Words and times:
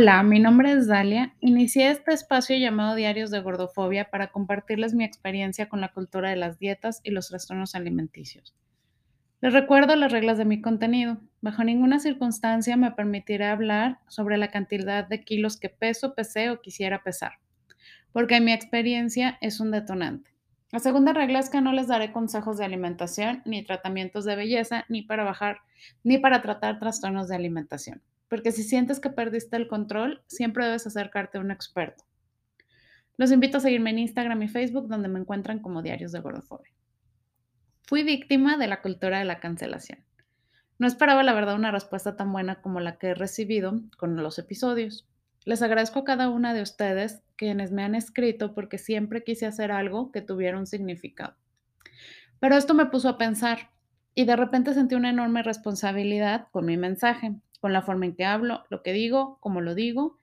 Hola, 0.00 0.22
mi 0.22 0.40
nombre 0.40 0.72
es 0.72 0.86
Dalia. 0.86 1.34
Inicié 1.40 1.90
este 1.90 2.14
espacio 2.14 2.56
llamado 2.56 2.94
Diarios 2.94 3.30
de 3.30 3.40
Gordofobia 3.40 4.08
para 4.08 4.28
compartirles 4.28 4.94
mi 4.94 5.04
experiencia 5.04 5.68
con 5.68 5.82
la 5.82 5.92
cultura 5.92 6.30
de 6.30 6.36
las 6.36 6.58
dietas 6.58 7.02
y 7.04 7.10
los 7.10 7.28
trastornos 7.28 7.74
alimenticios. 7.74 8.56
Les 9.42 9.52
recuerdo 9.52 9.94
las 9.96 10.10
reglas 10.10 10.38
de 10.38 10.46
mi 10.46 10.62
contenido. 10.62 11.20
Bajo 11.42 11.64
ninguna 11.64 12.00
circunstancia 12.00 12.78
me 12.78 12.92
permitiré 12.92 13.44
hablar 13.44 13.98
sobre 14.08 14.38
la 14.38 14.50
cantidad 14.50 15.06
de 15.06 15.22
kilos 15.22 15.60
que 15.60 15.68
peso, 15.68 16.14
pesé 16.14 16.48
o 16.48 16.62
quisiera 16.62 17.02
pesar, 17.02 17.32
porque 18.10 18.40
mi 18.40 18.54
experiencia 18.54 19.36
es 19.42 19.60
un 19.60 19.70
detonante. 19.70 20.30
La 20.72 20.78
segunda 20.78 21.12
regla 21.12 21.40
es 21.40 21.50
que 21.50 21.60
no 21.60 21.74
les 21.74 21.88
daré 21.88 22.10
consejos 22.10 22.56
de 22.56 22.64
alimentación 22.64 23.42
ni 23.44 23.62
tratamientos 23.64 24.24
de 24.24 24.34
belleza 24.34 24.86
ni 24.88 25.02
para 25.02 25.24
bajar 25.24 25.58
ni 26.04 26.16
para 26.16 26.40
tratar 26.40 26.78
trastornos 26.78 27.28
de 27.28 27.36
alimentación 27.36 28.00
porque 28.30 28.52
si 28.52 28.62
sientes 28.62 29.00
que 29.00 29.10
perdiste 29.10 29.56
el 29.56 29.66
control, 29.66 30.22
siempre 30.28 30.64
debes 30.64 30.86
acercarte 30.86 31.36
a 31.36 31.40
un 31.40 31.50
experto. 31.50 32.04
Los 33.16 33.32
invito 33.32 33.58
a 33.58 33.60
seguirme 33.60 33.90
en 33.90 33.98
Instagram 33.98 34.40
y 34.44 34.48
Facebook, 34.48 34.88
donde 34.88 35.08
me 35.08 35.18
encuentran 35.18 35.58
como 35.58 35.82
Diarios 35.82 36.12
de 36.12 36.20
Gordofobia. 36.20 36.72
Fui 37.82 38.04
víctima 38.04 38.56
de 38.56 38.68
la 38.68 38.82
cultura 38.82 39.18
de 39.18 39.24
la 39.24 39.40
cancelación. 39.40 39.98
No 40.78 40.86
esperaba, 40.86 41.24
la 41.24 41.34
verdad, 41.34 41.56
una 41.56 41.72
respuesta 41.72 42.16
tan 42.16 42.32
buena 42.32 42.62
como 42.62 42.78
la 42.78 42.98
que 42.98 43.08
he 43.08 43.14
recibido 43.14 43.80
con 43.98 44.16
los 44.16 44.38
episodios. 44.38 45.08
Les 45.44 45.60
agradezco 45.60 45.98
a 45.98 46.04
cada 46.04 46.28
una 46.28 46.54
de 46.54 46.62
ustedes 46.62 47.22
quienes 47.34 47.72
me 47.72 47.82
han 47.82 47.96
escrito 47.96 48.54
porque 48.54 48.78
siempre 48.78 49.24
quise 49.24 49.46
hacer 49.46 49.72
algo 49.72 50.12
que 50.12 50.22
tuviera 50.22 50.56
un 50.56 50.68
significado. 50.68 51.34
Pero 52.38 52.56
esto 52.56 52.74
me 52.74 52.86
puso 52.86 53.08
a 53.08 53.18
pensar 53.18 53.70
y 54.14 54.24
de 54.24 54.36
repente 54.36 54.72
sentí 54.72 54.94
una 54.94 55.10
enorme 55.10 55.42
responsabilidad 55.42 56.46
con 56.52 56.64
mi 56.64 56.76
mensaje 56.76 57.34
con 57.60 57.72
la 57.72 57.82
forma 57.82 58.06
en 58.06 58.14
que 58.14 58.24
hablo, 58.24 58.64
lo 58.70 58.82
que 58.82 58.92
digo, 58.92 59.38
cómo 59.40 59.60
lo 59.60 59.74
digo, 59.74 60.18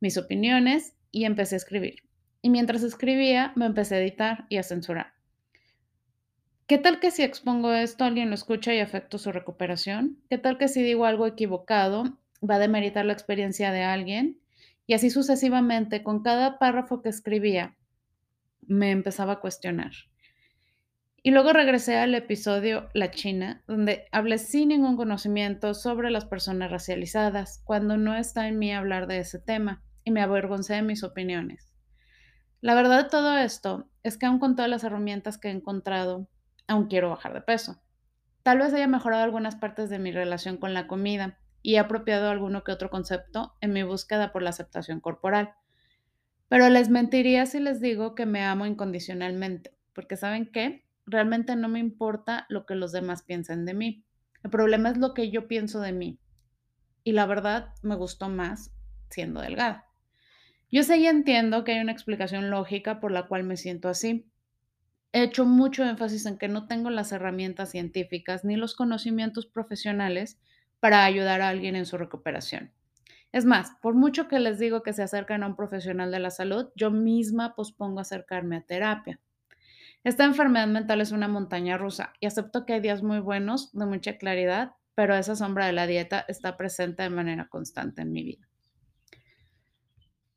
mis 0.00 0.18
opiniones 0.18 0.94
y 1.10 1.24
empecé 1.24 1.56
a 1.56 1.58
escribir. 1.58 2.02
Y 2.42 2.50
mientras 2.50 2.82
escribía, 2.82 3.52
me 3.56 3.66
empecé 3.66 3.94
a 3.94 4.00
editar 4.00 4.46
y 4.48 4.56
a 4.56 4.62
censurar. 4.62 5.14
¿Qué 6.66 6.78
tal 6.78 7.00
que 7.00 7.10
si 7.10 7.22
expongo 7.22 7.72
esto, 7.72 8.04
alguien 8.04 8.28
lo 8.28 8.34
escucha 8.34 8.74
y 8.74 8.80
afecto 8.80 9.18
su 9.18 9.30
recuperación? 9.30 10.18
¿Qué 10.30 10.38
tal 10.38 10.58
que 10.58 10.68
si 10.68 10.82
digo 10.82 11.04
algo 11.04 11.26
equivocado, 11.26 12.18
va 12.42 12.54
a 12.54 12.60
demeritar 12.60 13.04
la 13.04 13.12
experiencia 13.12 13.72
de 13.72 13.82
alguien? 13.82 14.40
Y 14.86 14.94
así 14.94 15.10
sucesivamente, 15.10 16.02
con 16.02 16.22
cada 16.22 16.58
párrafo 16.58 17.02
que 17.02 17.10
escribía, 17.10 17.76
me 18.62 18.90
empezaba 18.90 19.34
a 19.34 19.40
cuestionar. 19.40 19.92
Y 21.24 21.30
luego 21.30 21.52
regresé 21.52 21.98
al 21.98 22.16
episodio 22.16 22.88
La 22.94 23.12
China, 23.12 23.62
donde 23.68 24.06
hablé 24.10 24.38
sin 24.38 24.70
ningún 24.70 24.96
conocimiento 24.96 25.72
sobre 25.72 26.10
las 26.10 26.24
personas 26.24 26.72
racializadas, 26.72 27.62
cuando 27.64 27.96
no 27.96 28.16
está 28.16 28.48
en 28.48 28.58
mí 28.58 28.72
hablar 28.72 29.06
de 29.06 29.18
ese 29.18 29.38
tema, 29.38 29.84
y 30.02 30.10
me 30.10 30.20
avergoncé 30.20 30.74
de 30.74 30.82
mis 30.82 31.04
opiniones. 31.04 31.72
La 32.60 32.74
verdad 32.74 33.04
de 33.04 33.10
todo 33.10 33.38
esto 33.38 33.88
es 34.02 34.18
que 34.18 34.26
aún 34.26 34.40
con 34.40 34.56
todas 34.56 34.68
las 34.68 34.82
herramientas 34.82 35.38
que 35.38 35.46
he 35.46 35.52
encontrado, 35.52 36.28
aún 36.66 36.88
quiero 36.88 37.10
bajar 37.10 37.34
de 37.34 37.40
peso. 37.40 37.80
Tal 38.42 38.58
vez 38.58 38.74
haya 38.74 38.88
mejorado 38.88 39.22
algunas 39.22 39.54
partes 39.54 39.90
de 39.90 40.00
mi 40.00 40.10
relación 40.10 40.56
con 40.56 40.74
la 40.74 40.88
comida 40.88 41.38
y 41.62 41.76
he 41.76 41.78
apropiado 41.78 42.30
alguno 42.30 42.64
que 42.64 42.72
otro 42.72 42.90
concepto 42.90 43.54
en 43.60 43.72
mi 43.72 43.84
búsqueda 43.84 44.32
por 44.32 44.42
la 44.42 44.50
aceptación 44.50 44.98
corporal. 44.98 45.54
Pero 46.48 46.68
les 46.68 46.88
mentiría 46.88 47.46
si 47.46 47.60
les 47.60 47.80
digo 47.80 48.16
que 48.16 48.26
me 48.26 48.42
amo 48.42 48.66
incondicionalmente, 48.66 49.76
porque 49.92 50.16
¿saben 50.16 50.50
qué? 50.50 50.84
Realmente 51.12 51.54
no 51.54 51.68
me 51.68 51.78
importa 51.78 52.46
lo 52.48 52.66
que 52.66 52.74
los 52.74 52.90
demás 52.90 53.22
piensen 53.22 53.64
de 53.64 53.74
mí. 53.74 54.04
El 54.42 54.50
problema 54.50 54.90
es 54.90 54.98
lo 54.98 55.14
que 55.14 55.30
yo 55.30 55.46
pienso 55.46 55.80
de 55.80 55.92
mí. 55.92 56.18
Y 57.04 57.12
la 57.12 57.26
verdad 57.26 57.74
me 57.82 57.94
gustó 57.94 58.28
más 58.28 58.72
siendo 59.10 59.40
delgada. 59.40 59.86
Yo 60.70 60.82
sé 60.82 60.96
y 60.96 61.06
entiendo 61.06 61.64
que 61.64 61.72
hay 61.72 61.80
una 61.80 61.92
explicación 61.92 62.50
lógica 62.50 62.98
por 62.98 63.12
la 63.12 63.28
cual 63.28 63.44
me 63.44 63.56
siento 63.56 63.88
así. 63.88 64.26
He 65.12 65.22
hecho 65.22 65.44
mucho 65.44 65.84
énfasis 65.84 66.24
en 66.24 66.38
que 66.38 66.48
no 66.48 66.66
tengo 66.66 66.88
las 66.88 67.12
herramientas 67.12 67.70
científicas 67.70 68.44
ni 68.44 68.56
los 68.56 68.74
conocimientos 68.74 69.46
profesionales 69.46 70.40
para 70.80 71.04
ayudar 71.04 71.42
a 71.42 71.50
alguien 71.50 71.76
en 71.76 71.84
su 71.84 71.98
recuperación. 71.98 72.72
Es 73.32 73.44
más, 73.44 73.72
por 73.80 73.94
mucho 73.94 74.28
que 74.28 74.38
les 74.38 74.58
digo 74.58 74.82
que 74.82 74.92
se 74.92 75.02
acerquen 75.02 75.42
a 75.42 75.46
un 75.46 75.56
profesional 75.56 76.10
de 76.10 76.18
la 76.18 76.30
salud, 76.30 76.70
yo 76.74 76.90
misma 76.90 77.54
pospongo 77.54 78.00
acercarme 78.00 78.56
a 78.56 78.62
terapia. 78.62 79.20
Esta 80.04 80.24
enfermedad 80.24 80.66
mental 80.66 81.00
es 81.00 81.12
una 81.12 81.28
montaña 81.28 81.78
rusa 81.78 82.12
y 82.18 82.26
acepto 82.26 82.66
que 82.66 82.72
hay 82.72 82.80
días 82.80 83.04
muy 83.04 83.20
buenos, 83.20 83.70
de 83.72 83.86
mucha 83.86 84.18
claridad, 84.18 84.72
pero 84.96 85.14
esa 85.14 85.36
sombra 85.36 85.66
de 85.66 85.72
la 85.72 85.86
dieta 85.86 86.24
está 86.26 86.56
presente 86.56 87.04
de 87.04 87.10
manera 87.10 87.48
constante 87.48 88.02
en 88.02 88.12
mi 88.12 88.24
vida. 88.24 88.48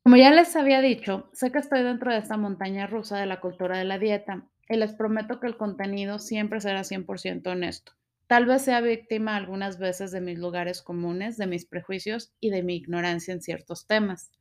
Como 0.03 0.17
ya 0.17 0.29
les 0.29 0.55
había 0.55 0.81
dicho, 0.81 1.31
sé 1.33 1.51
que 1.51 1.57
estoy 1.57 1.81
dentro 1.81 2.11
de 2.11 2.19
esta 2.19 2.37
montaña 2.37 2.85
rusa 2.85 3.17
de 3.17 3.25
la 3.25 3.39
cultura 3.39 3.79
de 3.79 3.85
la 3.85 3.97
dieta 3.97 4.47
y 4.69 4.77
les 4.77 4.93
prometo 4.93 5.39
que 5.39 5.47
el 5.47 5.57
contenido 5.57 6.19
siempre 6.19 6.61
será 6.61 6.83
100% 6.83 7.47
honesto. 7.47 7.93
Tal 8.27 8.45
vez 8.45 8.61
sea 8.61 8.81
víctima 8.81 9.35
algunas 9.35 9.79
veces 9.79 10.11
de 10.11 10.21
mis 10.21 10.37
lugares 10.37 10.83
comunes, 10.83 11.37
de 11.37 11.47
mis 11.47 11.65
prejuicios 11.65 12.33
y 12.39 12.51
de 12.51 12.61
mi 12.61 12.75
ignorancia 12.75 13.33
en 13.33 13.41
ciertos 13.41 13.87
temas. 13.87 14.31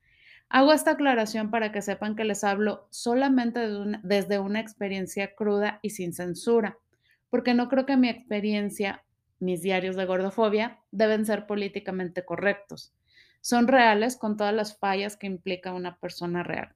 Hago 0.54 0.72
esta 0.72 0.92
aclaración 0.92 1.50
para 1.50 1.72
que 1.72 1.82
sepan 1.82 2.14
que 2.14 2.22
les 2.22 2.44
hablo 2.44 2.86
solamente 2.90 3.68
desde 4.04 4.38
una 4.38 4.60
experiencia 4.60 5.34
cruda 5.34 5.80
y 5.82 5.90
sin 5.90 6.12
censura, 6.12 6.78
porque 7.28 7.54
no 7.54 7.68
creo 7.68 7.86
que 7.86 7.96
mi 7.96 8.08
experiencia, 8.08 9.02
mis 9.40 9.62
diarios 9.62 9.96
de 9.96 10.04
gordofobia, 10.04 10.78
deben 10.92 11.26
ser 11.26 11.48
políticamente 11.48 12.24
correctos. 12.24 12.94
Son 13.40 13.66
reales 13.66 14.16
con 14.16 14.36
todas 14.36 14.54
las 14.54 14.78
fallas 14.78 15.16
que 15.16 15.26
implica 15.26 15.72
una 15.72 15.98
persona 15.98 16.44
real. 16.44 16.72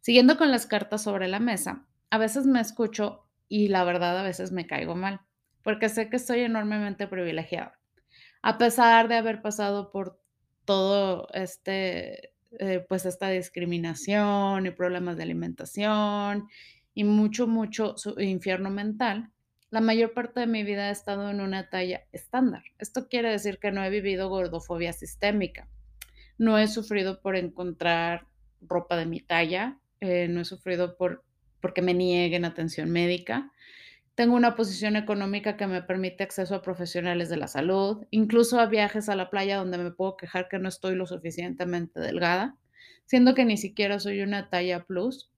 Siguiendo 0.00 0.38
con 0.38 0.50
las 0.50 0.64
cartas 0.64 1.02
sobre 1.02 1.28
la 1.28 1.40
mesa, 1.40 1.84
a 2.08 2.16
veces 2.16 2.46
me 2.46 2.62
escucho 2.62 3.26
y 3.46 3.68
la 3.68 3.84
verdad 3.84 4.18
a 4.18 4.22
veces 4.22 4.52
me 4.52 4.66
caigo 4.66 4.94
mal, 4.94 5.20
porque 5.62 5.90
sé 5.90 6.08
que 6.08 6.16
estoy 6.16 6.40
enormemente 6.40 7.08
privilegiada. 7.08 7.78
A 8.40 8.56
pesar 8.56 9.08
de 9.08 9.16
haber 9.16 9.42
pasado 9.42 9.92
por 9.92 10.18
todo 10.64 11.28
este 11.34 12.33
eh, 12.58 12.84
pues 12.88 13.06
esta 13.06 13.28
discriminación 13.28 14.66
y 14.66 14.70
problemas 14.70 15.16
de 15.16 15.22
alimentación 15.22 16.48
y 16.94 17.04
mucho, 17.04 17.46
mucho 17.46 17.94
infierno 18.18 18.70
mental, 18.70 19.30
la 19.70 19.80
mayor 19.80 20.12
parte 20.12 20.40
de 20.40 20.46
mi 20.46 20.62
vida 20.62 20.88
he 20.88 20.92
estado 20.92 21.30
en 21.30 21.40
una 21.40 21.68
talla 21.68 22.04
estándar. 22.12 22.62
Esto 22.78 23.08
quiere 23.08 23.30
decir 23.30 23.58
que 23.58 23.72
no 23.72 23.82
he 23.82 23.90
vivido 23.90 24.28
gordofobia 24.28 24.92
sistémica. 24.92 25.68
No 26.38 26.58
he 26.58 26.68
sufrido 26.68 27.20
por 27.20 27.34
encontrar 27.36 28.26
ropa 28.60 28.96
de 28.96 29.06
mi 29.06 29.20
talla, 29.20 29.78
eh, 30.00 30.28
no 30.28 30.40
he 30.40 30.44
sufrido 30.44 30.96
por 30.96 31.24
porque 31.60 31.80
me 31.80 31.94
nieguen 31.94 32.44
atención 32.44 32.90
médica. 32.90 33.50
Tengo 34.14 34.36
una 34.36 34.54
posición 34.54 34.94
económica 34.94 35.56
que 35.56 35.66
me 35.66 35.82
permite 35.82 36.22
acceso 36.22 36.54
a 36.54 36.62
profesionales 36.62 37.28
de 37.28 37.36
la 37.36 37.48
salud, 37.48 38.06
incluso 38.10 38.60
a 38.60 38.66
viajes 38.66 39.08
a 39.08 39.16
la 39.16 39.28
playa 39.28 39.56
donde 39.56 39.76
me 39.76 39.90
puedo 39.90 40.16
quejar 40.16 40.48
que 40.48 40.60
no 40.60 40.68
estoy 40.68 40.94
lo 40.94 41.06
suficientemente 41.06 41.98
delgada, 41.98 42.56
siendo 43.06 43.34
que 43.34 43.44
ni 43.44 43.56
siquiera 43.56 43.98
soy 43.98 44.20
una 44.20 44.50
talla 44.50 44.84
plus. 44.84 45.32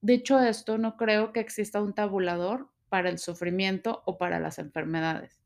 Dicho 0.00 0.38
esto, 0.38 0.78
no 0.78 0.96
creo 0.96 1.32
que 1.32 1.40
exista 1.40 1.82
un 1.82 1.92
tabulador 1.92 2.68
para 2.88 3.10
el 3.10 3.18
sufrimiento 3.18 4.02
o 4.06 4.16
para 4.16 4.38
las 4.38 4.60
enfermedades. 4.60 5.40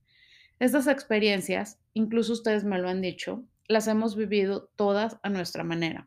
Estas 0.59 0.87
experiencias, 0.87 1.81
incluso 1.95 2.35
ustedes 2.35 2.65
me 2.65 2.79
lo 2.79 2.91
han 2.91 3.01
dicho, 3.01 3.45
las 3.67 3.89
hemos 3.89 4.15
vivido 4.15 4.71
todas 4.77 5.19
a 5.23 5.31
nuestra 5.31 5.65
manera. 5.65 6.07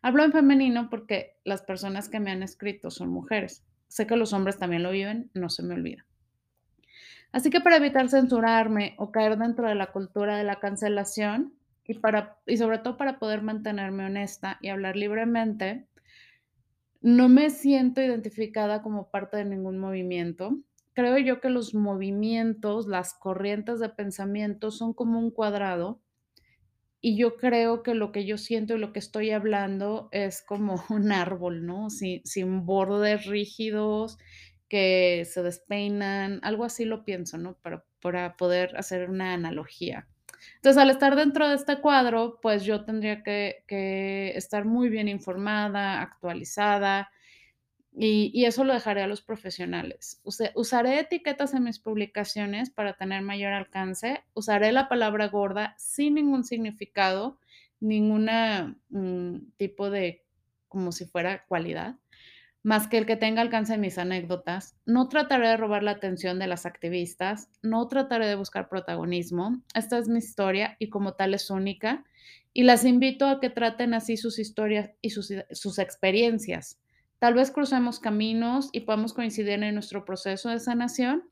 Hablo 0.00 0.22
en 0.22 0.32
femenino 0.32 0.90
porque 0.90 1.36
las 1.44 1.62
personas 1.62 2.08
que 2.08 2.20
me 2.20 2.30
han 2.30 2.44
escrito 2.44 2.92
son 2.92 3.08
mujeres. 3.08 3.64
Sé 3.94 4.08
que 4.08 4.16
los 4.16 4.32
hombres 4.32 4.58
también 4.58 4.82
lo 4.82 4.90
viven, 4.90 5.30
no 5.34 5.48
se 5.48 5.62
me 5.62 5.72
olvida. 5.72 6.04
Así 7.30 7.48
que 7.48 7.60
para 7.60 7.76
evitar 7.76 8.08
censurarme 8.08 8.96
o 8.98 9.12
caer 9.12 9.38
dentro 9.38 9.68
de 9.68 9.76
la 9.76 9.92
cultura 9.92 10.36
de 10.36 10.42
la 10.42 10.58
cancelación 10.58 11.54
y, 11.84 11.94
para, 11.94 12.36
y 12.44 12.56
sobre 12.56 12.78
todo 12.78 12.96
para 12.96 13.20
poder 13.20 13.42
mantenerme 13.42 14.04
honesta 14.04 14.58
y 14.60 14.70
hablar 14.70 14.96
libremente, 14.96 15.86
no 17.02 17.28
me 17.28 17.50
siento 17.50 18.02
identificada 18.02 18.82
como 18.82 19.12
parte 19.12 19.36
de 19.36 19.44
ningún 19.44 19.78
movimiento. 19.78 20.58
Creo 20.94 21.16
yo 21.18 21.40
que 21.40 21.48
los 21.48 21.72
movimientos, 21.72 22.88
las 22.88 23.14
corrientes 23.14 23.78
de 23.78 23.90
pensamiento 23.90 24.72
son 24.72 24.92
como 24.92 25.20
un 25.20 25.30
cuadrado 25.30 26.00
y 27.04 27.18
yo 27.18 27.36
creo 27.36 27.82
que 27.82 27.92
lo 27.92 28.12
que 28.12 28.24
yo 28.24 28.38
siento 28.38 28.74
y 28.74 28.78
lo 28.78 28.94
que 28.94 28.98
estoy 28.98 29.30
hablando 29.30 30.08
es 30.10 30.40
como 30.40 30.76
un 30.88 31.12
árbol, 31.12 31.66
¿no? 31.66 31.90
Sin, 31.90 32.24
sin 32.24 32.64
bordes 32.64 33.26
rígidos 33.26 34.16
que 34.70 35.26
se 35.30 35.42
despeinan, 35.42 36.40
algo 36.42 36.64
así 36.64 36.86
lo 36.86 37.04
pienso, 37.04 37.36
¿no? 37.36 37.58
Para, 37.60 37.84
para 38.00 38.38
poder 38.38 38.74
hacer 38.78 39.10
una 39.10 39.34
analogía. 39.34 40.08
Entonces, 40.56 40.80
al 40.80 40.88
estar 40.88 41.14
dentro 41.14 41.46
de 41.46 41.56
este 41.56 41.78
cuadro, 41.82 42.38
pues 42.40 42.64
yo 42.64 42.86
tendría 42.86 43.22
que, 43.22 43.64
que 43.68 44.32
estar 44.34 44.64
muy 44.64 44.88
bien 44.88 45.08
informada, 45.08 46.00
actualizada, 46.00 47.10
y, 47.96 48.44
eso 48.44 48.64
lo 48.64 48.74
dejaré 48.74 49.02
a 49.02 49.06
los 49.06 49.22
profesionales. 49.22 50.20
usaré 50.54 50.98
etiquetas 50.98 51.54
en 51.54 51.64
mis 51.64 51.78
publicaciones 51.78 52.70
para 52.70 52.94
tener 52.94 53.22
mayor 53.22 53.52
alcance. 53.52 54.24
Usaré 54.34 54.72
la 54.72 54.88
palabra 54.88 55.28
gorda 55.28 55.74
sin 55.78 56.14
ningún 56.14 56.44
significado, 56.44 57.38
ninguna, 57.80 58.76
mm, 58.90 59.36
tipo 59.56 59.90
de 59.90 60.24
como 60.68 60.90
si 60.90 61.04
fuera 61.06 61.44
cualidad, 61.46 61.96
más 62.64 62.88
que 62.88 62.98
el 62.98 63.06
que 63.06 63.16
tenga 63.16 63.42
alcance 63.42 63.74
en 63.74 63.80
mis 63.80 63.98
anécdotas. 63.98 64.76
No 64.86 65.08
trataré 65.08 65.48
de 65.48 65.56
robar 65.56 65.84
la 65.84 65.92
atención 65.92 66.40
de 66.40 66.48
las 66.48 66.66
activistas, 66.66 67.48
no 67.62 67.86
trataré 67.88 68.26
de 68.26 68.34
buscar 68.34 68.68
protagonismo. 68.68 69.62
Esta 69.74 69.98
es 69.98 70.08
mi 70.08 70.18
historia 70.18 70.76
y 70.80 70.88
como 70.90 71.14
tal 71.14 71.34
es 71.34 71.50
única, 71.50 72.04
y 72.52 72.64
las 72.64 72.84
invito 72.84 73.26
a 73.28 73.40
que 73.40 73.50
traten 73.50 73.94
así 73.94 74.16
sus 74.16 74.38
historias 74.40 74.90
y 75.00 75.10
sus 75.10 75.32
sus 75.52 75.78
experiencias. 75.78 76.80
Tal 77.24 77.32
vez 77.32 77.50
crucemos 77.50 78.00
caminos 78.00 78.68
y 78.70 78.80
podamos 78.80 79.14
coincidir 79.14 79.62
en 79.62 79.72
nuestro 79.72 80.04
proceso 80.04 80.50
de 80.50 80.60
sanación, 80.60 81.22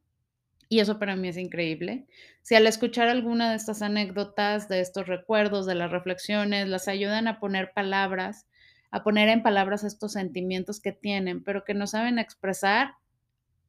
y 0.71 0.81
eso 0.81 0.99
para 0.99 1.17
mí 1.17 1.29
es 1.29 1.37
increíble. 1.37 2.07
Si 2.41 2.55
al 2.55 2.67
escuchar 2.67 3.09
alguna 3.09 3.51
de 3.51 3.57
estas 3.57 3.83
anécdotas, 3.83 4.71
de 4.71 4.81
estos 4.81 5.07
recuerdos, 5.07 5.67
de 5.67 5.75
las 5.75 5.91
reflexiones, 5.91 6.67
las 6.67 6.89
ayudan 6.89 7.29
a 7.29 7.39
poner 7.39 7.75
palabras, 7.75 8.47
a 8.91 9.03
poner 9.03 9.29
en 9.29 9.43
palabras 9.43 9.85
estos 9.85 10.13
sentimientos 10.15 10.81
que 10.81 10.93
tienen, 10.93 11.45
pero 11.45 11.63
que 11.63 11.75
no 11.75 11.87
saben 11.87 12.19
expresar, 12.19 12.95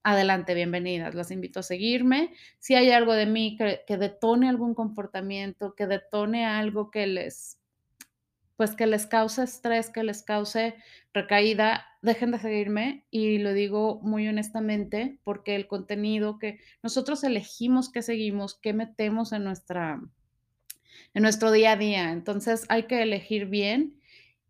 adelante, 0.01 0.53
bienvenidas. 0.53 1.15
Las 1.15 1.29
invito 1.29 1.59
a 1.59 1.63
seguirme. 1.63 2.31
Si 2.57 2.73
hay 2.73 2.89
algo 2.91 3.11
de 3.11 3.25
mí 3.25 3.57
que, 3.57 3.81
que 3.85 3.97
detone 3.97 4.47
algún 4.47 4.75
comportamiento, 4.75 5.75
que 5.75 5.87
detone 5.87 6.45
algo 6.45 6.89
que 6.89 7.05
les 7.05 7.59
pues 8.55 8.75
que 8.75 8.87
les 8.87 9.05
cause 9.05 9.43
estrés, 9.43 9.89
que 9.89 10.03
les 10.03 10.23
cause 10.23 10.75
recaída, 11.13 11.85
dejen 12.01 12.31
de 12.31 12.39
seguirme 12.39 13.05
y 13.09 13.37
lo 13.39 13.53
digo 13.53 13.99
muy 14.01 14.27
honestamente 14.27 15.19
porque 15.23 15.55
el 15.55 15.67
contenido 15.67 16.39
que 16.39 16.59
nosotros 16.81 17.23
elegimos 17.23 17.91
que 17.91 18.01
seguimos, 18.01 18.59
que 18.59 18.73
metemos 18.73 19.31
en 19.31 19.43
nuestra 19.43 20.01
en 21.13 21.21
nuestro 21.21 21.51
día 21.51 21.73
a 21.73 21.77
día. 21.77 22.11
Entonces 22.11 22.65
hay 22.69 22.83
que 22.83 23.01
elegir 23.01 23.45
bien 23.47 23.99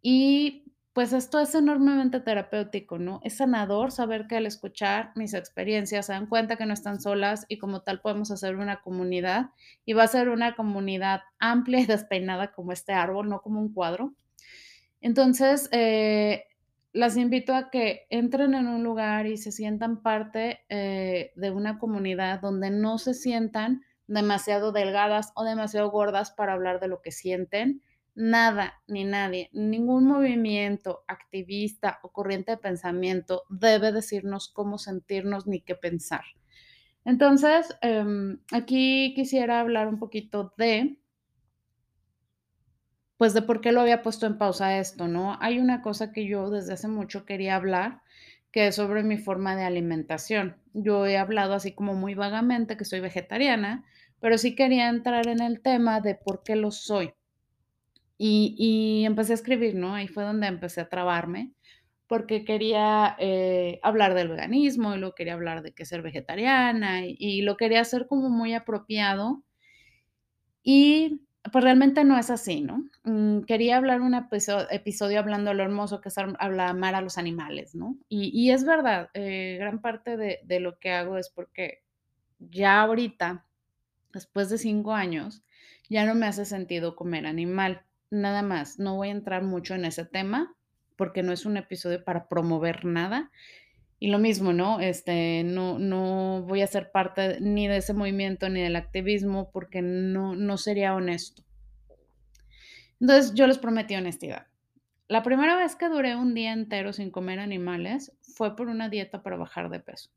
y 0.02 0.63
pues 0.94 1.12
esto 1.12 1.40
es 1.40 1.56
enormemente 1.56 2.20
terapéutico, 2.20 3.00
¿no? 3.00 3.20
Es 3.24 3.38
sanador 3.38 3.92
saber 3.92 4.28
que 4.28 4.38
al 4.38 4.46
escuchar 4.46 5.12
mis 5.16 5.34
experiencias 5.34 6.06
se 6.06 6.14
dan 6.14 6.28
cuenta 6.28 6.56
que 6.56 6.68
no 6.68 6.74
están 6.74 7.02
solas 7.02 7.46
y 7.50 7.58
como 7.58 7.82
tal 7.82 8.00
podemos 8.00 8.30
hacer 8.30 8.56
una 8.58 8.82
comunidad 8.82 9.50
y 9.86 9.94
va 9.94 10.04
a 10.04 10.08
ser 10.08 10.30
una 10.30 10.56
comunidad 10.56 11.22
amplia 11.40 11.80
y 11.80 11.86
despeinada 11.88 12.52
como 12.52 12.72
este 12.72 12.94
árbol, 12.94 13.28
no 13.28 13.42
como 13.42 13.60
un 13.60 13.74
cuadro. 13.74 14.14
Entonces, 15.02 15.68
eh, 15.72 16.46
las 16.94 17.18
invito 17.18 17.56
a 17.56 17.72
que 17.72 18.06
entren 18.12 18.54
en 18.54 18.68
un 18.68 18.84
lugar 18.84 19.26
y 19.26 19.38
se 19.38 19.52
sientan 19.52 20.04
parte 20.04 20.62
eh, 20.70 21.32
de 21.36 21.50
una 21.50 21.80
comunidad 21.80 22.40
donde 22.40 22.70
no 22.70 23.00
se 23.00 23.16
sientan 23.16 23.82
demasiado 24.06 24.72
delgadas 24.72 25.32
o 25.36 25.44
demasiado 25.44 25.90
gordas 25.90 26.32
para 26.32 26.54
hablar 26.54 26.80
de 26.80 26.88
lo 26.88 27.02
que 27.02 27.12
sienten, 27.12 27.82
Nada 28.16 28.82
ni 28.88 29.04
nadie, 29.06 29.50
ningún 29.54 30.06
movimiento 30.08 31.04
activista 31.08 32.00
o 32.04 32.12
corriente 32.12 32.52
de 32.52 32.58
pensamiento 32.58 33.44
debe 33.50 33.92
decirnos 33.92 34.50
cómo 34.50 34.78
sentirnos 34.78 35.48
ni 35.48 35.62
qué 35.62 35.76
pensar. 35.76 36.24
Entonces, 37.06 37.76
em, 37.82 38.40
aquí 38.52 39.14
quisiera 39.16 39.60
hablar 39.62 39.88
un 39.88 40.00
poquito 40.00 40.54
de, 40.58 41.00
pues, 43.18 43.34
de 43.34 43.42
por 43.42 43.62
qué 43.62 43.72
lo 43.72 43.82
había 43.82 44.02
puesto 44.04 44.26
en 44.28 44.38
pausa 44.38 44.78
esto, 44.78 45.08
¿no? 45.08 45.38
Hay 45.42 45.60
una 45.60 45.82
cosa 45.82 46.12
que 46.12 46.28
yo 46.28 46.50
desde 46.50 46.74
hace 46.74 46.88
mucho 46.88 47.26
quería 47.26 47.56
hablar, 47.56 48.02
que 48.52 48.68
es 48.68 48.76
sobre 48.76 49.04
mi 49.04 49.18
forma 49.18 49.56
de 49.56 49.64
alimentación. 49.64 50.58
Yo 50.74 51.06
he 51.08 51.18
hablado 51.18 51.54
así 51.54 51.74
como 51.74 51.94
muy 51.96 52.14
vagamente 52.16 52.78
que 52.78 52.86
soy 52.86 53.00
vegetariana, 53.00 53.84
pero 54.20 54.38
sí 54.38 54.56
quería 54.56 54.90
entrar 54.90 55.28
en 55.28 55.42
el 55.42 55.62
tema 55.62 56.02
de 56.02 56.16
por 56.16 56.44
qué 56.44 56.56
lo 56.56 56.72
soy. 56.72 57.14
Y 58.20 58.56
y 58.58 59.06
empecé 59.06 59.34
a 59.34 59.36
escribir, 59.36 59.76
¿no? 59.76 59.96
Ahí 59.96 60.08
fue 60.08 60.24
donde 60.24 60.48
empecé 60.48 60.82
a 60.82 60.90
trabarme, 60.90 61.54
porque 62.08 62.46
quería, 62.46 63.16
eh, 63.20 63.80
hablar 63.84 64.14
del 64.16 64.30
veganismo, 64.30 64.96
y 64.96 65.00
luego 65.00 65.16
quería 65.16 65.34
hablar 65.34 65.64
de 65.64 65.74
que 65.74 65.86
ser 65.86 66.02
vegetariana, 66.04 67.06
y 67.08 67.16
y 67.20 67.42
lo 67.44 67.58
quería 67.58 67.82
hacer 67.82 68.08
como 68.08 68.30
muy 68.30 68.54
apropiado. 68.54 69.44
Y, 70.66 71.22
pues, 71.52 71.64
realmente 71.64 72.06
no 72.06 72.18
es 72.18 72.30
así, 72.30 72.62
¿no? 72.62 72.90
Mm, 73.04 73.42
quería 73.42 73.76
hablar 73.78 74.02
un 74.02 74.14
episo 74.16 74.70
episodio 74.72 75.20
hablando 75.20 75.50
de 75.52 75.58
lo 75.58 75.64
hermoso 75.64 76.00
que 76.00 76.08
es 76.10 76.18
am 76.18 76.36
habla 76.40 76.70
amar 76.70 76.96
a 76.96 77.02
los 77.02 77.18
animales, 77.18 77.76
¿no? 77.76 77.98
Y 78.08 78.32
y 78.34 78.52
es 78.52 78.64
verdad, 78.66 79.10
eh, 79.14 79.58
gran 79.60 79.82
parte 79.82 80.16
de 80.16 80.40
de 80.46 80.60
lo 80.62 80.80
que 80.80 80.92
hago 80.92 81.18
es 81.18 81.30
porque 81.30 81.84
ya 82.40 82.82
ahorita, 82.82 83.46
después 84.14 84.50
de 84.50 84.58
5 84.60 84.94
años, 84.94 85.44
ya 85.90 86.06
no 86.06 86.16
me 86.16 86.28
hace 86.28 86.46
sentido 86.46 86.96
comer 86.96 87.26
animal. 87.28 87.84
Nada 88.14 88.44
más, 88.44 88.78
no 88.78 88.96
voy 88.96 89.08
a 89.08 89.12
entrar 89.12 89.42
mucho 89.42 89.74
en 89.74 89.86
ese 89.86 90.06
tema, 90.06 90.56
porque 90.96 91.24
no 91.24 91.32
es 91.32 91.48
un 91.48 91.58
episodio 91.58 92.04
para 92.04 92.28
promover 92.30 92.86
nada. 92.86 93.32
Y 93.98 94.12
lo 94.12 94.20
mismo, 94.20 94.54
¿no? 94.54 94.80
Este, 94.80 95.44
no 95.44 95.80
no 95.80 96.44
voy 96.44 96.62
a 96.62 96.68
ser 96.68 96.92
parte 96.92 97.40
ni 97.42 97.68
de 97.68 97.78
ese 97.78 97.96
movimiento 97.96 98.50
ni 98.50 98.62
del 98.62 98.76
activismo, 98.76 99.50
porque 99.52 99.82
no 99.82 100.36
no 100.36 100.58
sería 100.58 100.94
honesto. 100.94 101.44
Entonces, 103.00 103.34
yo 103.34 103.48
les 103.48 103.58
prometí 103.58 103.96
honestidad. 103.96 104.46
La 105.08 105.24
primera 105.24 105.58
vez 105.58 105.76
que 105.76 105.90
duré 105.90 106.16
un 106.16 106.36
día 106.36 106.54
entero 106.54 106.94
sin 106.94 107.10
comer 107.10 107.40
animales 107.40 108.16
fue 108.22 108.56
por 108.56 108.68
una 108.68 108.90
dieta 108.90 109.24
para 109.24 109.38
bajar 109.38 109.72
de 109.72 109.80
peso. 109.80 110.12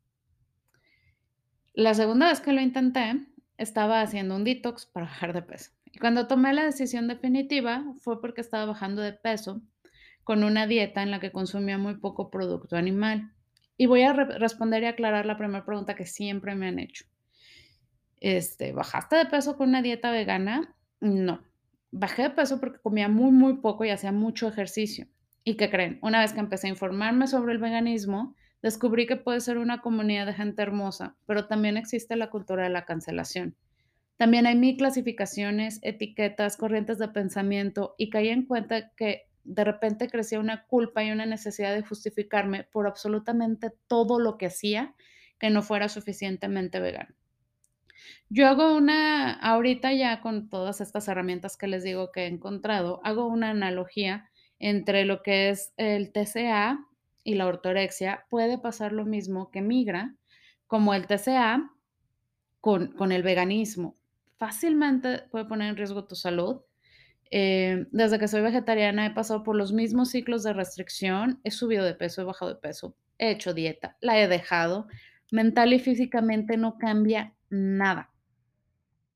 La 1.73 1.95
segunda 1.95 2.29
vez 2.29 2.41
que 2.41 2.53
lo 2.53 2.61
intenté, 2.61 3.27
estaba 3.57 4.03
haciendo 4.03 4.37
un 4.37 4.45
detox 4.45 4.85
para 4.85 5.07
bajar 5.07 5.33
de 5.33 5.41
peso. 5.41 5.71
Y 5.97 5.99
cuando 5.99 6.27
tomé 6.27 6.53
la 6.53 6.67
decisión 6.67 7.09
definitiva 7.09 7.83
fue 8.03 8.21
porque 8.21 8.43
estaba 8.43 8.67
bajando 8.67 9.01
de 9.01 9.15
peso 9.15 9.63
con 10.25 10.45
una 10.45 10.67
dieta 10.67 11.03
en 11.03 11.11
la 11.11 11.21
que 11.21 11.33
consumía 11.33 11.79
muy 11.79 11.95
poco 11.95 12.29
producto 12.29 12.77
animal. 12.77 13.33
Y 13.79 13.87
voy 13.87 14.03
a 14.03 14.13
re 14.13 14.39
responder 14.39 14.83
y 14.83 14.87
aclarar 14.87 15.25
la 15.25 15.39
primera 15.39 15.65
pregunta 15.65 15.97
que 15.97 16.05
siempre 16.05 16.55
me 16.55 16.69
han 16.69 16.81
hecho. 16.81 17.07
Este, 18.21 18.73
¿bajaste 18.73 19.17
de 19.17 19.25
peso 19.25 19.57
con 19.57 19.71
una 19.71 19.81
dieta 19.81 20.11
vegana? 20.11 20.77
No. 21.01 21.43
Bajé 21.93 22.25
de 22.25 22.31
peso 22.31 22.61
porque 22.61 22.79
comía 22.79 23.09
muy, 23.09 23.31
muy 23.31 23.55
poco 23.63 23.87
y 23.87 23.89
hacía 23.89 24.13
mucho 24.13 24.49
ejercicio. 24.49 25.07
¿Y 25.45 25.57
qué 25.57 25.71
creen? 25.71 25.99
Una 26.03 26.21
vez 26.21 26.35
que 26.35 26.41
empecé 26.41 26.67
a 26.67 26.71
informarme 26.73 27.27
sobre 27.27 27.55
el 27.55 27.59
veganismo, 27.59 28.35
descubrí 28.61 29.07
que 29.07 29.17
puede 29.17 29.41
ser 29.41 29.57
una 29.57 29.81
comunidad 29.81 30.27
de 30.27 30.35
gente 30.35 30.61
hermosa, 30.61 31.17
pero 31.25 31.47
también 31.47 31.79
existe 31.79 32.17
la 32.17 32.29
cultura 32.29 32.65
de 32.65 32.71
la 32.71 32.85
cancelación. 32.85 33.57
También 34.17 34.47
hay 34.47 34.57
mil 34.57 34.77
clasificaciones, 34.77 35.79
etiquetas, 35.83 36.57
corrientes 36.57 36.99
de 36.99 37.09
pensamiento 37.09 37.95
y 37.99 38.09
caí 38.09 38.31
en 38.31 38.47
cuenta 38.47 38.91
que 38.95 39.29
de 39.45 39.63
repente 39.63 40.09
crecía 40.09 40.41
una 40.41 40.65
culpa 40.67 41.05
y 41.05 41.11
una 41.11 41.27
necesidad 41.27 41.75
de 41.75 41.83
justificarme 41.83 42.65
por 42.65 42.87
absolutamente 42.87 43.73
todo 43.87 44.19
lo 44.19 44.39
que 44.39 44.47
hacía 44.47 44.95
que 45.39 45.51
no 45.51 45.63
fuera 45.63 45.89
suficientemente 45.89 46.81
vegano. 46.81 47.15
Yo 48.31 48.49
hago 48.49 48.75
una, 48.75 49.33
ahorita 49.35 49.93
ya 49.93 50.21
con 50.21 50.49
todas 50.49 50.81
estas 50.81 51.09
herramientas 51.09 51.57
que 51.57 51.67
les 51.67 51.85
digo 51.85 52.11
que 52.11 52.23
he 52.23 52.27
encontrado, 52.27 53.01
hago 53.05 53.27
una 53.27 53.51
analogía 53.51 54.31
entre 54.59 55.05
lo 55.05 55.23
que 55.23 55.51
es 55.51 55.75
el 55.77 56.11
TCA 56.13 56.79
y 57.23 57.35
la 57.35 57.47
ortorexia. 57.47 58.25
Puede 58.31 58.59
pasar 58.59 58.93
lo 58.93 59.05
mismo 59.05 59.51
que 59.51 59.61
migra, 59.61 60.15
como 60.67 60.95
el 60.95 61.07
TCA 61.07 61.71
con, 62.61 62.93
con 62.93 63.13
el 63.13 63.23
veganismo 63.23 63.97
fácilmente 64.39 65.25
puede 65.31 65.45
poner 65.45 65.71
en 65.71 65.77
riesgo 65.77 66.05
tu 66.05 66.15
salud. 66.15 66.63
Eh, 67.31 67.87
desde 67.91 68.19
que 68.19 68.29
soy 68.29 68.41
vegetariana 68.41 69.07
he 69.07 69.11
pasado 69.11 69.43
por 69.43 69.57
los 69.57 69.73
mismos 69.73 70.11
ciclos 70.11 70.43
de 70.45 70.53
restricción, 70.53 71.41
he 71.43 71.51
subido 71.51 71.85
de 71.85 71.95
peso, 71.95 72.23
he 72.23 72.25
bajado 72.25 72.55
de 72.55 72.61
peso, 72.61 72.97
he 73.19 73.31
hecho 73.31 73.55
dieta, 73.55 73.97
la 74.01 74.21
he 74.21 74.29
dejado. 74.29 74.87
Mental 75.33 75.73
y 75.73 75.81
físicamente 75.81 76.57
no 76.57 76.79
cambia 76.79 77.35
nada. 77.51 78.13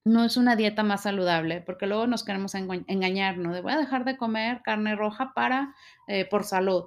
No 0.04 0.24
es 0.24 0.36
una 0.36 0.56
dieta 0.56 0.82
más 0.82 1.02
saludable, 1.02 1.60
porque 1.60 1.86
luego 1.86 2.06
nos 2.06 2.24
queremos 2.24 2.54
engañar, 2.54 3.36
¿no? 3.36 3.52
De 3.52 3.60
voy 3.60 3.72
a 3.72 3.78
dejar 3.78 4.04
de 4.04 4.16
comer 4.16 4.62
carne 4.64 4.96
roja 4.96 5.32
para, 5.34 5.74
eh, 6.08 6.24
por 6.24 6.44
salud, 6.44 6.86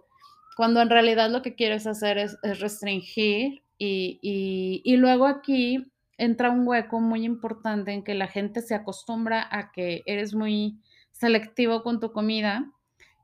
cuando 0.57 0.81
en 0.81 0.89
realidad 0.89 1.29
lo 1.29 1.41
que 1.41 1.55
quieres 1.55 1.87
hacer 1.87 2.17
es, 2.17 2.37
es 2.43 2.59
restringir 2.59 3.63
y, 3.77 4.19
y, 4.21 4.81
y 4.83 4.97
luego 4.97 5.27
aquí 5.27 5.92
entra 6.17 6.49
un 6.49 6.67
hueco 6.67 6.99
muy 6.99 7.25
importante 7.25 7.91
en 7.91 8.03
que 8.03 8.13
la 8.13 8.27
gente 8.27 8.61
se 8.61 8.75
acostumbra 8.75 9.47
a 9.49 9.71
que 9.71 10.03
eres 10.05 10.33
muy 10.33 10.79
selectivo 11.11 11.83
con 11.83 11.99
tu 11.99 12.11
comida 12.11 12.71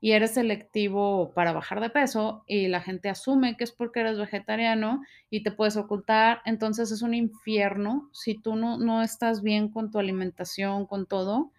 y 0.01 0.13
eres 0.13 0.34
selectivo 0.34 1.34
para 1.34 1.51
bajar 1.51 1.81
de 1.81 1.89
peso 1.89 2.43
y 2.48 2.67
la 2.67 2.81
gente 2.81 3.10
asume 3.10 3.58
que 3.58 3.65
es 3.65 3.72
porque 3.72 4.00
eres 4.00 4.17
vegetariano 4.17 5.01
y 5.29 5.43
te 5.43 5.51
puedes 5.51 5.75
ocultar, 5.75 6.41
entonces 6.46 6.91
es 6.91 7.01
un 7.01 7.13
infierno. 7.13 8.10
Si 8.13 8.39
tú 8.41 8.55
no, 8.55 8.77
no 8.77 9.01
estás 9.01 9.41
bien 9.41 9.69
con 9.69 9.91
tu 9.91 10.00
alimentación, 10.00 10.86
con 10.86 11.05
todo, 11.05 11.51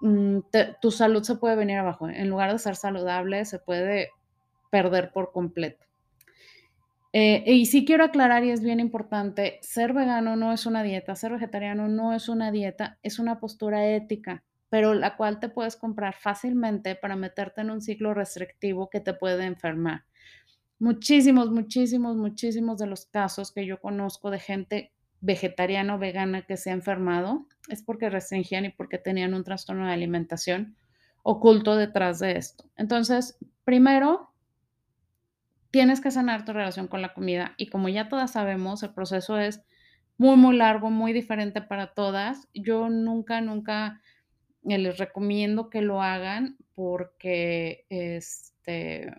mm, 0.00 0.38
tu 0.80 0.90
salud 0.90 1.22
se 1.22 1.36
puede 1.36 1.56
venir 1.56 1.78
abajo, 1.78 2.08
en 2.08 2.30
lugar 2.30 2.52
de 2.52 2.58
ser 2.58 2.76
saludable 2.76 3.44
se 3.44 3.58
puede 3.58 4.10
perder 4.70 5.12
por 5.12 5.32
completo. 5.32 5.84
Eh, 7.18 7.44
y 7.46 7.64
sí 7.64 7.86
quiero 7.86 8.04
aclarar, 8.04 8.44
y 8.44 8.50
es 8.50 8.60
bien 8.60 8.78
importante, 8.78 9.58
ser 9.62 9.94
vegano 9.94 10.36
no 10.36 10.52
es 10.52 10.66
una 10.66 10.82
dieta, 10.82 11.16
ser 11.16 11.32
vegetariano 11.32 11.88
no 11.88 12.12
es 12.12 12.28
una 12.28 12.50
dieta, 12.50 12.98
es 13.02 13.18
una 13.18 13.40
postura 13.40 13.86
ética, 13.88 14.44
pero 14.68 14.92
la 14.92 15.16
cual 15.16 15.40
te 15.40 15.48
puedes 15.48 15.76
comprar 15.76 16.14
fácilmente 16.14 16.94
para 16.94 17.16
meterte 17.16 17.62
en 17.62 17.70
un 17.70 17.80
ciclo 17.80 18.12
restrictivo 18.12 18.90
que 18.90 19.00
te 19.00 19.14
puede 19.14 19.46
enfermar. 19.46 20.04
Muchísimos, 20.78 21.50
muchísimos, 21.50 22.18
muchísimos 22.18 22.76
de 22.76 22.86
los 22.86 23.06
casos 23.06 23.50
que 23.50 23.64
yo 23.64 23.80
conozco 23.80 24.30
de 24.30 24.38
gente 24.38 24.92
vegetariana 25.22 25.94
o 25.94 25.98
vegana 25.98 26.42
que 26.42 26.58
se 26.58 26.68
ha 26.68 26.74
enfermado 26.74 27.46
es 27.70 27.82
porque 27.82 28.10
restringían 28.10 28.66
y 28.66 28.72
porque 28.72 28.98
tenían 28.98 29.32
un 29.32 29.42
trastorno 29.42 29.86
de 29.86 29.94
alimentación 29.94 30.76
oculto 31.22 31.76
detrás 31.76 32.18
de 32.18 32.36
esto. 32.36 32.66
Entonces, 32.76 33.38
primero, 33.64 34.34
tienes 35.70 36.00
que 36.00 36.10
sanar 36.10 36.44
tu 36.44 36.52
relación 36.52 36.88
con 36.88 37.02
la 37.02 37.14
comida 37.14 37.54
y 37.56 37.68
como 37.68 37.88
ya 37.88 38.08
todas 38.08 38.32
sabemos, 38.32 38.82
el 38.82 38.94
proceso 38.94 39.38
es 39.38 39.62
muy, 40.18 40.36
muy 40.36 40.56
largo, 40.56 40.90
muy 40.90 41.12
diferente 41.12 41.60
para 41.60 41.94
todas. 41.94 42.48
Yo 42.54 42.88
nunca, 42.88 43.40
nunca 43.40 44.00
eh, 44.64 44.78
les 44.78 44.98
recomiendo 44.98 45.70
que 45.70 45.82
lo 45.82 46.02
hagan 46.02 46.56
porque 46.74 47.84
este, 47.88 49.12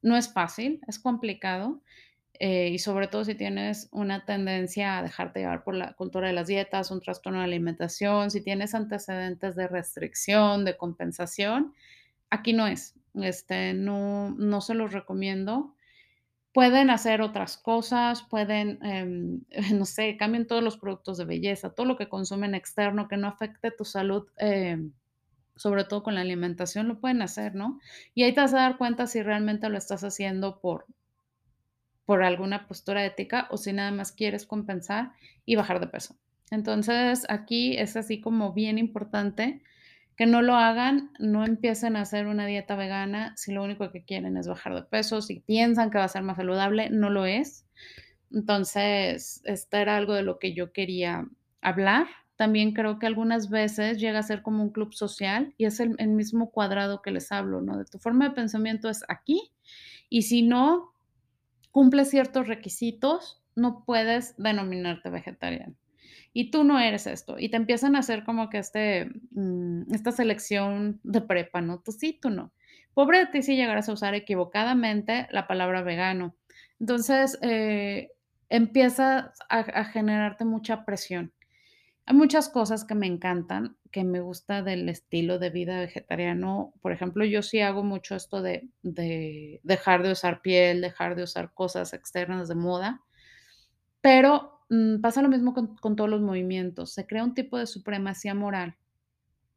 no 0.00 0.16
es 0.16 0.32
fácil, 0.32 0.80
es 0.86 0.98
complicado. 0.98 1.82
Eh, 2.38 2.70
y 2.70 2.78
sobre 2.80 3.06
todo 3.06 3.24
si 3.24 3.36
tienes 3.36 3.88
una 3.92 4.24
tendencia 4.24 4.98
a 4.98 5.02
dejarte 5.02 5.40
llevar 5.40 5.62
por 5.62 5.76
la 5.76 5.92
cultura 5.92 6.26
de 6.26 6.32
las 6.32 6.48
dietas, 6.48 6.90
un 6.90 7.00
trastorno 7.00 7.38
de 7.38 7.44
alimentación, 7.44 8.32
si 8.32 8.42
tienes 8.42 8.74
antecedentes 8.74 9.54
de 9.54 9.68
restricción, 9.68 10.64
de 10.64 10.76
compensación, 10.76 11.72
aquí 12.30 12.52
no 12.52 12.66
es. 12.66 12.96
Este, 13.14 13.74
no, 13.74 14.30
no 14.30 14.60
se 14.60 14.74
los 14.74 14.92
recomiendo. 14.92 15.74
Pueden 16.52 16.90
hacer 16.90 17.22
otras 17.22 17.56
cosas, 17.56 18.22
pueden, 18.22 18.78
em, 18.82 19.40
no 19.78 19.84
sé, 19.84 20.16
cambien 20.16 20.46
todos 20.46 20.62
los 20.62 20.76
productos 20.76 21.18
de 21.18 21.24
belleza, 21.24 21.74
todo 21.74 21.86
lo 21.86 21.96
que 21.96 22.08
consumen 22.08 22.54
externo 22.54 23.08
que 23.08 23.16
no 23.16 23.28
afecte 23.28 23.70
tu 23.70 23.84
salud, 23.84 24.28
em, 24.36 24.92
sobre 25.56 25.84
todo 25.84 26.02
con 26.02 26.14
la 26.14 26.22
alimentación, 26.22 26.88
lo 26.88 27.00
pueden 27.00 27.22
hacer, 27.22 27.54
¿no? 27.54 27.80
Y 28.14 28.24
ahí 28.24 28.32
te 28.34 28.40
vas 28.40 28.54
a 28.54 28.58
dar 28.58 28.78
cuenta 28.78 29.06
si 29.06 29.22
realmente 29.22 29.68
lo 29.68 29.78
estás 29.78 30.04
haciendo 30.04 30.60
por, 30.60 30.86
por 32.04 32.22
alguna 32.22 32.66
postura 32.66 33.04
ética 33.04 33.48
o 33.50 33.56
si 33.56 33.72
nada 33.72 33.90
más 33.90 34.12
quieres 34.12 34.46
compensar 34.46 35.12
y 35.44 35.56
bajar 35.56 35.80
de 35.80 35.86
peso. 35.86 36.16
Entonces, 36.50 37.24
aquí 37.28 37.76
es 37.76 37.96
así 37.96 38.20
como 38.20 38.52
bien 38.52 38.78
importante 38.78 39.62
que 40.22 40.26
no 40.26 40.40
lo 40.40 40.54
hagan, 40.54 41.10
no 41.18 41.44
empiecen 41.44 41.96
a 41.96 42.02
hacer 42.02 42.28
una 42.28 42.46
dieta 42.46 42.76
vegana 42.76 43.34
si 43.36 43.50
lo 43.50 43.64
único 43.64 43.90
que 43.90 44.04
quieren 44.04 44.36
es 44.36 44.46
bajar 44.46 44.72
de 44.72 44.84
peso, 44.84 45.20
si 45.20 45.40
piensan 45.40 45.90
que 45.90 45.98
va 45.98 46.04
a 46.04 46.08
ser 46.08 46.22
más 46.22 46.36
saludable, 46.36 46.90
no 46.90 47.10
lo 47.10 47.26
es. 47.26 47.66
Entonces, 48.30 49.42
esto 49.44 49.76
era 49.78 49.96
algo 49.96 50.14
de 50.14 50.22
lo 50.22 50.38
que 50.38 50.54
yo 50.54 50.72
quería 50.72 51.26
hablar. 51.60 52.06
También 52.36 52.72
creo 52.72 53.00
que 53.00 53.06
algunas 53.06 53.50
veces 53.50 53.98
llega 53.98 54.20
a 54.20 54.22
ser 54.22 54.42
como 54.42 54.62
un 54.62 54.70
club 54.70 54.94
social 54.94 55.54
y 55.58 55.64
es 55.64 55.80
el, 55.80 55.96
el 55.98 56.10
mismo 56.10 56.52
cuadrado 56.52 57.02
que 57.02 57.10
les 57.10 57.32
hablo, 57.32 57.60
¿no? 57.60 57.76
De 57.76 57.84
tu 57.84 57.98
forma 57.98 58.28
de 58.28 58.36
pensamiento 58.36 58.88
es 58.88 59.02
aquí 59.08 59.50
y 60.08 60.22
si 60.22 60.42
no 60.42 60.94
cumple 61.72 62.04
ciertos 62.04 62.46
requisitos, 62.46 63.42
no 63.56 63.82
puedes 63.84 64.36
denominarte 64.36 65.10
vegetariano 65.10 65.74
y 66.32 66.50
tú 66.50 66.64
no 66.64 66.80
eres 66.80 67.06
esto. 67.06 67.38
Y 67.38 67.50
te 67.50 67.56
empiezan 67.56 67.96
a 67.96 68.00
hacer 68.00 68.24
como 68.24 68.48
que 68.50 68.58
este, 68.58 69.10
mm, 69.32 69.92
esta 69.94 70.12
selección 70.12 71.00
de 71.02 71.20
prepa, 71.20 71.60
¿no? 71.60 71.80
Tú 71.80 71.92
sí, 71.92 72.18
tú 72.20 72.30
no. 72.30 72.52
Pobre 72.94 73.18
de 73.18 73.26
ti 73.26 73.42
si 73.42 73.56
llegarás 73.56 73.88
a 73.88 73.92
usar 73.92 74.14
equivocadamente 74.14 75.28
la 75.30 75.46
palabra 75.46 75.82
vegano. 75.82 76.36
Entonces, 76.80 77.38
eh, 77.42 78.10
empiezas 78.48 79.30
a, 79.48 79.58
a 79.58 79.84
generarte 79.84 80.44
mucha 80.44 80.84
presión. 80.84 81.32
Hay 82.06 82.16
muchas 82.16 82.48
cosas 82.48 82.84
que 82.84 82.94
me 82.96 83.06
encantan, 83.06 83.76
que 83.92 84.02
me 84.04 84.20
gusta 84.20 84.62
del 84.62 84.88
estilo 84.88 85.38
de 85.38 85.50
vida 85.50 85.78
vegetariano. 85.78 86.72
Por 86.82 86.92
ejemplo, 86.92 87.24
yo 87.24 87.42
sí 87.42 87.60
hago 87.60 87.84
mucho 87.84 88.16
esto 88.16 88.42
de, 88.42 88.68
de 88.82 89.60
dejar 89.62 90.02
de 90.02 90.12
usar 90.12 90.42
piel, 90.42 90.80
dejar 90.80 91.14
de 91.14 91.22
usar 91.22 91.54
cosas 91.54 91.92
externas 91.92 92.48
de 92.48 92.56
moda, 92.56 93.02
pero 94.02 94.50
Mm, 94.74 95.02
pasa 95.02 95.20
lo 95.20 95.28
mismo 95.28 95.52
con, 95.52 95.76
todos 95.96 96.08
los 96.08 96.22
movimientos. 96.22 96.94
Se 96.94 97.06
crea 97.06 97.24
un 97.24 97.34
tipo 97.34 97.58
de 97.58 97.66
supremacía 97.66 98.34
moral. 98.34 98.76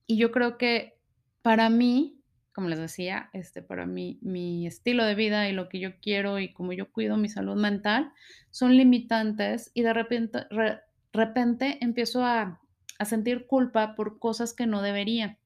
Y 0.08 0.18
yo 0.18 0.32
creo 0.32 0.58
que 0.58 1.00
para 1.42 1.70
mí, 1.70 2.22
como 2.54 2.70
les 2.70 2.80
decía, 2.80 3.30
este, 3.34 3.62
para 3.62 3.86
mí, 3.86 4.20
mi 4.22 4.68
estilo 4.68 5.06
de 5.06 5.16
vida 5.16 5.50
y 5.50 5.54
lo 5.54 5.70
que 5.70 5.80
yo 5.80 6.00
quiero 6.02 6.40
y 6.40 6.54
como 6.54 6.74
yo 6.74 6.92
cuido 6.92 7.18
mi 7.18 7.30
salud 7.30 7.56
mental 7.56 8.12
son 8.52 8.78
limitantes 8.78 9.72
y 9.74 9.84
de 9.84 9.94
repente, 9.94 10.46
re- 10.50 10.82
repente 11.14 11.78
empiezo 11.82 12.24
a, 12.26 12.62
a 13.00 13.06
sentir 13.06 13.48
culpa 13.48 13.96
por 13.96 14.20
cosas 14.20 14.54
que 14.54 14.68
no 14.68 14.82
debería. 14.82 15.40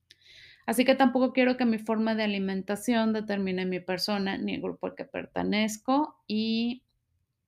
Así 0.65 0.85
que 0.85 0.95
tampoco 0.95 1.33
quiero 1.33 1.57
que 1.57 1.65
mi 1.65 1.79
forma 1.79 2.15
de 2.15 2.23
alimentación 2.23 3.13
determine 3.13 3.65
mi 3.65 3.79
persona 3.79 4.37
ni 4.37 4.55
el 4.55 4.61
grupo 4.61 4.87
al 4.87 4.95
que 4.95 5.05
pertenezco 5.05 6.15
y, 6.27 6.83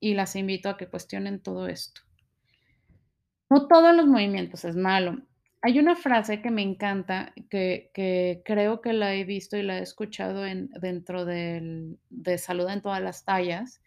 y 0.01 0.15
las 0.15 0.35
invito 0.35 0.67
a 0.67 0.75
que 0.75 0.89
cuestionen 0.89 1.41
todo 1.41 1.67
esto. 1.67 2.01
No 3.49 3.67
todos 3.67 3.95
los 3.95 4.07
movimientos 4.07 4.65
es 4.65 4.75
malo. 4.75 5.21
Hay 5.61 5.77
una 5.77 5.95
frase 5.95 6.41
que 6.41 6.49
me 6.51 6.63
encanta, 6.63 7.33
que 7.49 7.91
que 7.93 8.41
creo 8.43 8.81
que 8.81 8.93
la 8.93 9.13
he 9.13 9.23
visto 9.23 9.57
y 9.57 9.63
la 9.63 9.77
he 9.77 9.83
escuchado 9.83 10.45
en 10.45 10.69
dentro 10.81 11.23
del 11.23 11.99
de 12.09 12.37
Salud 12.39 12.67
en 12.67 12.81
todas 12.81 13.01
las 13.01 13.23
tallas, 13.23 13.81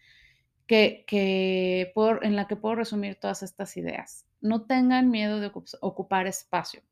que 0.66 1.04
que 1.06 1.90
puedo 1.94 2.23
en 2.23 2.37
la 2.37 2.47
que 2.47 2.56
puedo 2.56 2.76
resumir 2.76 3.16
todas 3.16 3.42
estas 3.42 3.76
ideas. 3.76 4.26
No 4.40 4.66
tengan 4.66 5.11
miedo 5.11 5.40
de 5.40 5.50
ocupar 5.80 6.26
espacio 6.26 6.83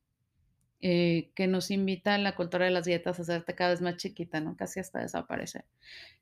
eh, 0.80 1.30
que 1.36 1.46
nos 1.46 1.70
invita 1.70 2.18
la 2.18 2.34
cultura 2.34 2.64
de 2.64 2.72
las 2.72 2.86
dietas 2.86 3.20
a 3.20 3.22
hacerte 3.22 3.54
cada 3.54 3.70
vez 3.70 3.80
más 3.80 3.98
chiquita, 3.98 4.40
¿no? 4.40 4.56
Casi 4.56 4.80
hasta 4.80 4.98
desaparecer. 4.98 5.64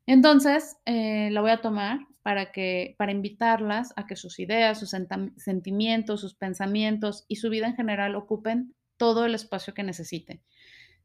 Entonces, 0.04 0.76
eh, 0.85 1.30
la 1.30 1.40
voy 1.40 1.50
a 1.50 1.62
tomar 1.62 2.00
para 2.23 2.53
que, 2.53 2.95
para 2.99 3.12
invitarlas 3.12 3.93
a 3.97 4.07
que 4.07 4.17
sus 4.17 4.39
ideas, 4.39 4.79
sus 4.79 4.91
sentimientos, 5.37 6.21
sus 6.21 6.35
pensamientos 6.35 7.25
y 7.29 7.37
su 7.37 7.50
vida 7.50 7.67
en 7.67 7.77
general 7.77 8.15
ocupen 8.15 8.75
todo 8.97 9.25
el 9.25 9.35
espacio 9.35 9.75
que 9.75 9.83
necesite. 9.83 10.43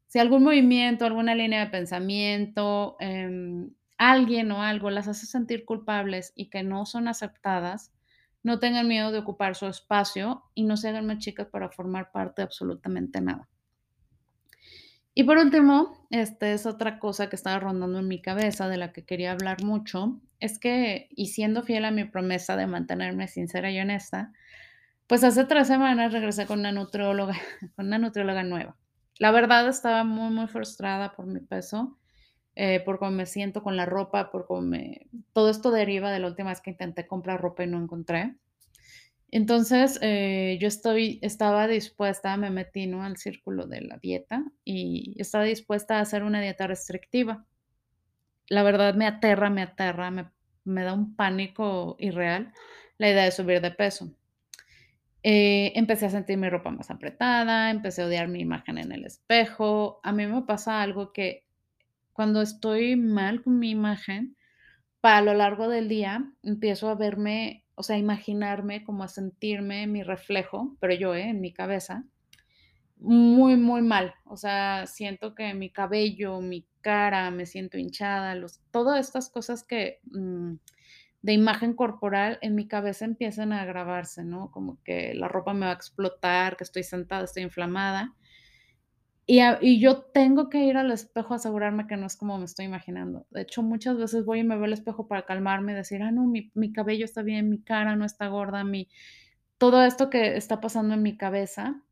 Si 0.06 0.18
algún 0.18 0.44
movimiento, 0.44 1.04
alguna 1.04 1.34
línea 1.34 1.64
de 1.64 1.70
pensamiento, 1.70 2.96
em, 3.00 3.70
alguien 3.98 4.52
o 4.52 4.62
algo 4.62 4.90
las 4.90 5.08
hace 5.08 5.26
sentir 5.26 5.64
culpables 5.64 6.32
y 6.36 6.50
que 6.50 6.62
no 6.62 6.86
son 6.86 7.08
aceptadas, 7.08 7.92
no 8.42 8.60
tengan 8.60 8.86
miedo 8.86 9.10
de 9.10 9.18
ocupar 9.18 9.56
su 9.56 9.66
espacio 9.66 10.44
y 10.54 10.64
no 10.64 10.76
se 10.76 10.88
hagan 10.88 11.06
más 11.06 11.18
chicas 11.18 11.48
para 11.48 11.70
formar 11.70 12.12
parte 12.12 12.42
de 12.42 12.44
absolutamente 12.44 13.20
nada. 13.20 13.48
Y 15.18 15.24
por 15.24 15.38
último, 15.38 16.06
este 16.10 16.52
es 16.52 16.66
otra 16.66 16.98
cosa 16.98 17.30
que 17.30 17.36
estaba 17.36 17.58
rondando 17.58 18.00
en 18.00 18.06
mi 18.06 18.20
cabeza, 18.20 18.68
de 18.68 18.76
la 18.76 18.92
que 18.92 19.06
quería 19.06 19.32
hablar 19.32 19.64
mucho, 19.64 20.20
es 20.40 20.58
que, 20.58 21.08
y 21.10 21.28
siendo 21.28 21.62
fiel 21.62 21.86
a 21.86 21.90
mi 21.90 22.04
promesa 22.04 22.54
de 22.54 22.66
mantenerme 22.66 23.26
sincera 23.26 23.70
y 23.70 23.80
honesta, 23.80 24.34
pues 25.06 25.24
hace 25.24 25.46
tres 25.46 25.68
semanas 25.68 26.12
regresé 26.12 26.44
con 26.44 26.58
una 26.58 26.70
nutrióloga, 26.70 27.32
con 27.76 27.86
una 27.86 27.96
nutrióloga 27.96 28.42
nueva. 28.42 28.76
La 29.18 29.30
verdad 29.30 29.66
estaba 29.68 30.04
muy, 30.04 30.28
muy 30.34 30.48
frustrada 30.48 31.14
por 31.14 31.24
mi 31.24 31.40
peso, 31.40 31.96
eh, 32.54 32.80
por 32.84 32.98
cómo 32.98 33.12
me 33.12 33.24
siento 33.24 33.62
con 33.62 33.74
la 33.74 33.86
ropa, 33.86 34.30
por 34.30 34.46
cómo. 34.46 34.76
Todo 35.32 35.48
esto 35.48 35.70
deriva 35.70 36.10
de 36.12 36.18
la 36.18 36.26
última 36.26 36.50
vez 36.50 36.60
que 36.60 36.72
intenté 36.72 37.06
comprar 37.06 37.40
ropa 37.40 37.64
y 37.64 37.68
no 37.68 37.82
encontré. 37.82 38.36
Entonces, 39.36 39.98
eh, 40.00 40.56
yo 40.62 40.66
estaba 40.68 41.68
dispuesta, 41.68 42.36
me 42.38 42.48
metí, 42.48 42.86
¿no?, 42.86 43.02
al 43.02 43.18
círculo 43.18 43.66
de 43.66 43.82
la 43.82 43.98
dieta 43.98 44.42
y 44.64 45.14
estaba 45.18 45.44
dispuesta 45.44 45.98
a 45.98 46.00
hacer 46.00 46.22
una 46.22 46.40
dieta 46.40 46.66
restrictiva. 46.66 47.44
La 48.48 48.62
verdad 48.62 48.94
me 48.94 49.06
aterra, 49.06 49.50
me 49.50 49.60
aterra, 49.60 50.10
me 50.10 50.30
me 50.64 50.82
da 50.82 50.94
un 50.94 51.14
pánico 51.14 51.96
irreal 51.98 52.52
la 52.98 53.10
idea 53.10 53.24
de 53.24 53.30
subir 53.30 53.60
de 53.60 53.70
peso. 53.70 54.10
Eh, 55.22 55.72
empecé 55.74 56.06
a 56.06 56.10
sentir 56.10 56.38
mi 56.38 56.48
ropa 56.48 56.70
más 56.70 56.90
apretada, 56.90 57.70
empecé 57.70 58.02
a 58.02 58.06
odiar 58.06 58.28
mi 58.28 58.40
imagen 58.40 58.78
en 58.78 58.90
el 58.90 59.04
espejo. 59.04 60.00
A 60.02 60.12
mí 60.12 60.26
me 60.26 60.42
pasa 60.42 60.80
algo 60.80 61.12
que 61.12 61.44
cuando 62.14 62.40
estoy 62.40 62.96
mal 62.96 63.42
con 63.42 63.58
mi 63.58 63.70
imagen, 63.70 64.34
para 65.02 65.20
lo 65.20 65.34
largo 65.34 65.68
del 65.68 65.88
día 65.88 66.32
empiezo 66.42 66.88
a 66.88 66.94
verme, 66.94 67.65
o 67.76 67.82
sea, 67.82 67.98
imaginarme, 67.98 68.84
como 68.84 69.04
a 69.04 69.08
sentirme 69.08 69.86
mi 69.86 70.02
reflejo, 70.02 70.76
pero 70.80 70.94
yo, 70.94 71.14
¿eh? 71.14 71.28
En 71.28 71.40
mi 71.40 71.52
cabeza, 71.52 72.04
muy, 72.98 73.56
muy 73.56 73.82
mal. 73.82 74.14
O 74.24 74.36
sea, 74.36 74.86
siento 74.86 75.34
que 75.34 75.54
mi 75.54 75.70
cabello, 75.70 76.40
mi 76.40 76.66
cara, 76.80 77.30
me 77.30 77.46
siento 77.46 77.78
hinchada, 77.78 78.34
los, 78.34 78.60
todas 78.70 79.06
estas 79.06 79.28
cosas 79.28 79.62
que 79.62 80.00
mm, 80.10 80.54
de 81.22 81.32
imagen 81.32 81.74
corporal 81.74 82.38
en 82.40 82.54
mi 82.54 82.68
cabeza 82.68 83.04
empiezan 83.04 83.52
a 83.52 83.64
grabarse, 83.66 84.24
¿no? 84.24 84.50
Como 84.50 84.82
que 84.82 85.12
la 85.14 85.28
ropa 85.28 85.52
me 85.52 85.66
va 85.66 85.72
a 85.72 85.74
explotar, 85.74 86.56
que 86.56 86.64
estoy 86.64 86.82
sentada, 86.82 87.24
estoy 87.24 87.42
inflamada. 87.42 88.14
Y, 89.28 89.80
yo 89.80 90.02
tengo 90.02 90.48
que 90.48 90.64
ir 90.64 90.76
al 90.76 90.92
espejo 90.92 91.32
a 91.34 91.36
asegurarme 91.36 91.88
que 91.88 91.96
no 91.96 92.06
es 92.06 92.16
como 92.16 92.38
me 92.38 92.44
estoy 92.44 92.66
imaginando. 92.66 93.26
De 93.30 93.42
hecho, 93.42 93.62
muchas 93.62 93.96
veces 93.96 94.24
voy 94.24 94.40
y 94.40 94.44
me 94.44 94.54
veo 94.54 94.66
al 94.66 94.72
espejo 94.72 95.08
para 95.08 95.26
calmarme 95.26 95.74
decir, 95.74 96.00
ah, 96.02 96.12
no, 96.12 96.26
mi, 96.26 96.72
cabello 96.72 97.04
está 97.04 97.22
bien, 97.22 97.50
mi 97.50 97.60
cara 97.60 97.96
no 97.96 98.04
está 98.04 98.28
gorda, 98.28 98.62
mi, 98.62 98.88
todo 99.58 99.82
esto 99.82 100.10
que 100.10 100.36
está 100.36 100.60
pasando 100.60 100.94
en 100.94 101.02
mi 101.02 101.16
cabeza 101.16 101.82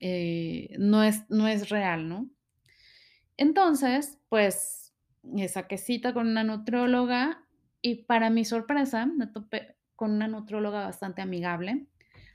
eh, 0.00 0.76
no 0.78 1.02
es 1.02 1.28
no 1.28 1.48
es 1.48 1.70
real, 1.70 2.08
¿no? 2.08 2.28
Entonces, 3.36 4.20
pues, 4.28 4.94
saqué 5.48 5.78
cita 5.78 6.14
con 6.14 6.28
una 6.28 6.44
nutrióloga 6.44 7.44
y 7.82 8.04
para 8.04 8.30
mi 8.30 8.44
sorpresa 8.44 9.06
me 9.06 9.26
topé 9.26 9.76
con 9.96 10.12
una 10.12 10.28
nutrióloga 10.28 10.84
bastante 10.84 11.22
amigable, 11.22 11.88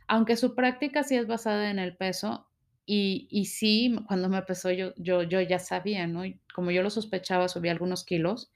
aunque 0.08 0.36
su 0.36 0.56
práctica 0.56 1.04
sí 1.04 1.16
es 1.16 1.28
basada 1.28 1.70
en 1.70 1.80
el 1.80 1.96
peso 1.96 2.49
y 2.89 3.27
y 3.29 3.46
sí, 3.46 3.96
cuando 4.08 4.29
me 4.29 4.41
pesó 4.43 4.72
yo 4.72 4.93
yo 4.98 5.41
ya 5.41 5.60
sabía, 5.60 6.08
¿no? 6.08 6.24
Como 6.53 6.72
yo 6.72 6.84
lo 6.84 6.89
sospechaba, 6.89 7.48
subí 7.48 7.69
algunos 7.69 8.03
kilos. 8.03 8.51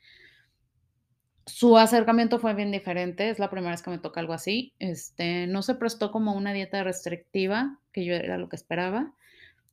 Su 1.45 1.77
acercamiento 1.77 2.39
fue 2.39 2.53
bien 2.53 2.71
diferente, 2.71 3.29
es 3.29 3.37
la 3.37 3.49
primera 3.49 3.71
vez 3.71 3.81
que 3.81 3.89
me 3.89 3.99
toca 3.99 4.21
algo 4.21 4.33
así, 4.33 4.73
este, 4.79 5.45
no 5.47 5.61
se 5.61 5.75
prestó 5.75 6.09
como 6.11 6.33
una 6.33 6.53
dieta 6.53 6.83
restrictiva, 6.83 7.79
que 7.91 8.05
yo 8.05 8.13
era 8.15 8.37
lo 8.37 8.47
que 8.47 8.55
esperaba. 8.55 9.13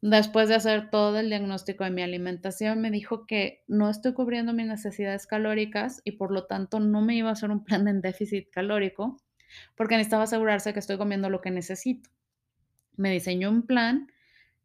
Después 0.03 0.49
de 0.49 0.55
hacer 0.57 0.91
todo 0.91 1.19
el 1.19 1.29
diagnóstico 1.29 1.85
de 1.85 1.91
mi 1.91 2.03
alimentación, 2.03 2.81
me 2.81 2.91
dijo 2.91 3.27
que 3.27 3.63
no 3.69 3.89
estoy 3.91 4.15
cubriendo 4.15 4.53
mis 4.53 4.67
necesidades 4.67 5.27
calóricas 5.27 6.01
y, 6.05 6.13
por 6.13 6.33
lo 6.33 6.47
tanto, 6.47 6.81
no 6.81 7.03
me 7.03 7.15
iba 7.17 7.29
a 7.29 7.33
hacer 7.33 7.51
un 7.51 7.65
plan 7.65 7.87
en 7.87 8.01
déficit 8.01 8.51
calórico, 8.51 9.19
porque 9.77 9.97
necesitaba 9.97 10.25
asegurarse 10.25 10.73
que 10.73 10.81
estoy 10.81 10.97
comiendo 10.97 11.31
lo 11.31 11.41
que 11.41 11.51
necesito. 11.51 12.11
Me 12.97 13.13
diseñó 13.13 13.51
un 13.51 13.63
plan 13.67 14.09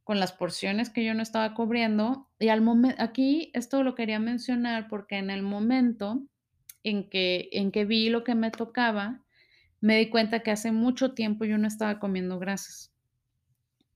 con 0.06 0.20
las 0.20 0.32
porciones 0.32 0.90
que 0.90 1.04
yo 1.04 1.14
no 1.16 1.24
estaba 1.24 1.54
cubriendo 1.56 2.30
y 2.40 2.48
al 2.50 2.62
momen 2.62 2.96
aquí 3.00 3.52
esto 3.54 3.84
lo 3.84 3.96
quería 3.96 4.20
mencionar 4.20 4.88
porque 4.88 5.18
en 5.18 5.32
el 5.32 5.42
momento 5.42 6.24
en 6.84 7.10
que 7.10 7.50
en 7.52 7.72
que 7.72 7.86
vi 7.86 8.10
lo 8.10 8.24
que 8.24 8.36
me 8.36 8.52
tocaba, 8.52 9.24
me 9.82 9.98
di 9.98 10.10
cuenta 10.10 10.42
que 10.42 10.52
hace 10.52 10.72
mucho 10.72 11.14
tiempo 11.16 11.44
yo 11.44 11.58
no 11.58 11.68
estaba 11.68 12.00
comiendo 12.00 12.40
grasas. 12.40 12.94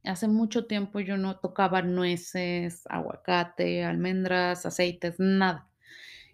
Hace 0.03 0.27
mucho 0.27 0.65
tiempo 0.65 0.99
yo 0.99 1.15
no 1.17 1.37
tocaba 1.37 1.83
nueces, 1.83 2.83
aguacate, 2.89 3.83
almendras, 3.83 4.65
aceites, 4.65 5.19
nada. 5.19 5.69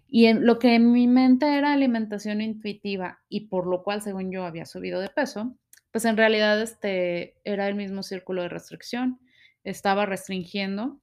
Y 0.08 0.26
en 0.26 0.46
lo 0.46 0.58
que 0.58 0.74
en 0.74 0.92
mi 0.92 1.06
mente 1.06 1.58
era 1.58 1.74
alimentación 1.74 2.40
intuitiva 2.40 3.20
y 3.28 3.48
por 3.48 3.66
lo 3.66 3.82
cual, 3.82 4.00
según 4.00 4.30
yo, 4.30 4.44
había 4.44 4.64
subido 4.64 5.00
de 5.00 5.08
peso, 5.08 5.56
pues 5.90 6.04
en 6.04 6.16
realidad, 6.16 6.62
este, 6.62 7.36
era 7.44 7.68
el 7.68 7.74
mismo 7.74 8.02
círculo 8.02 8.42
de 8.42 8.48
restricción. 8.48 9.20
Estaba 9.66 10.06
restringiendo 10.06 11.00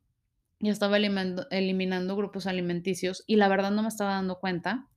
y 0.59 0.69
estaba 0.69 0.97
eliminando 0.97 2.15
grupos 2.15 2.47
alimenticios 2.47 3.23
y 3.27 3.35
la 3.35 3.49
verdad 3.49 3.71
no 3.71 3.81
me 3.81 3.89
estaba 3.89 4.13
dando 4.13 4.39
cuenta. 4.39 4.87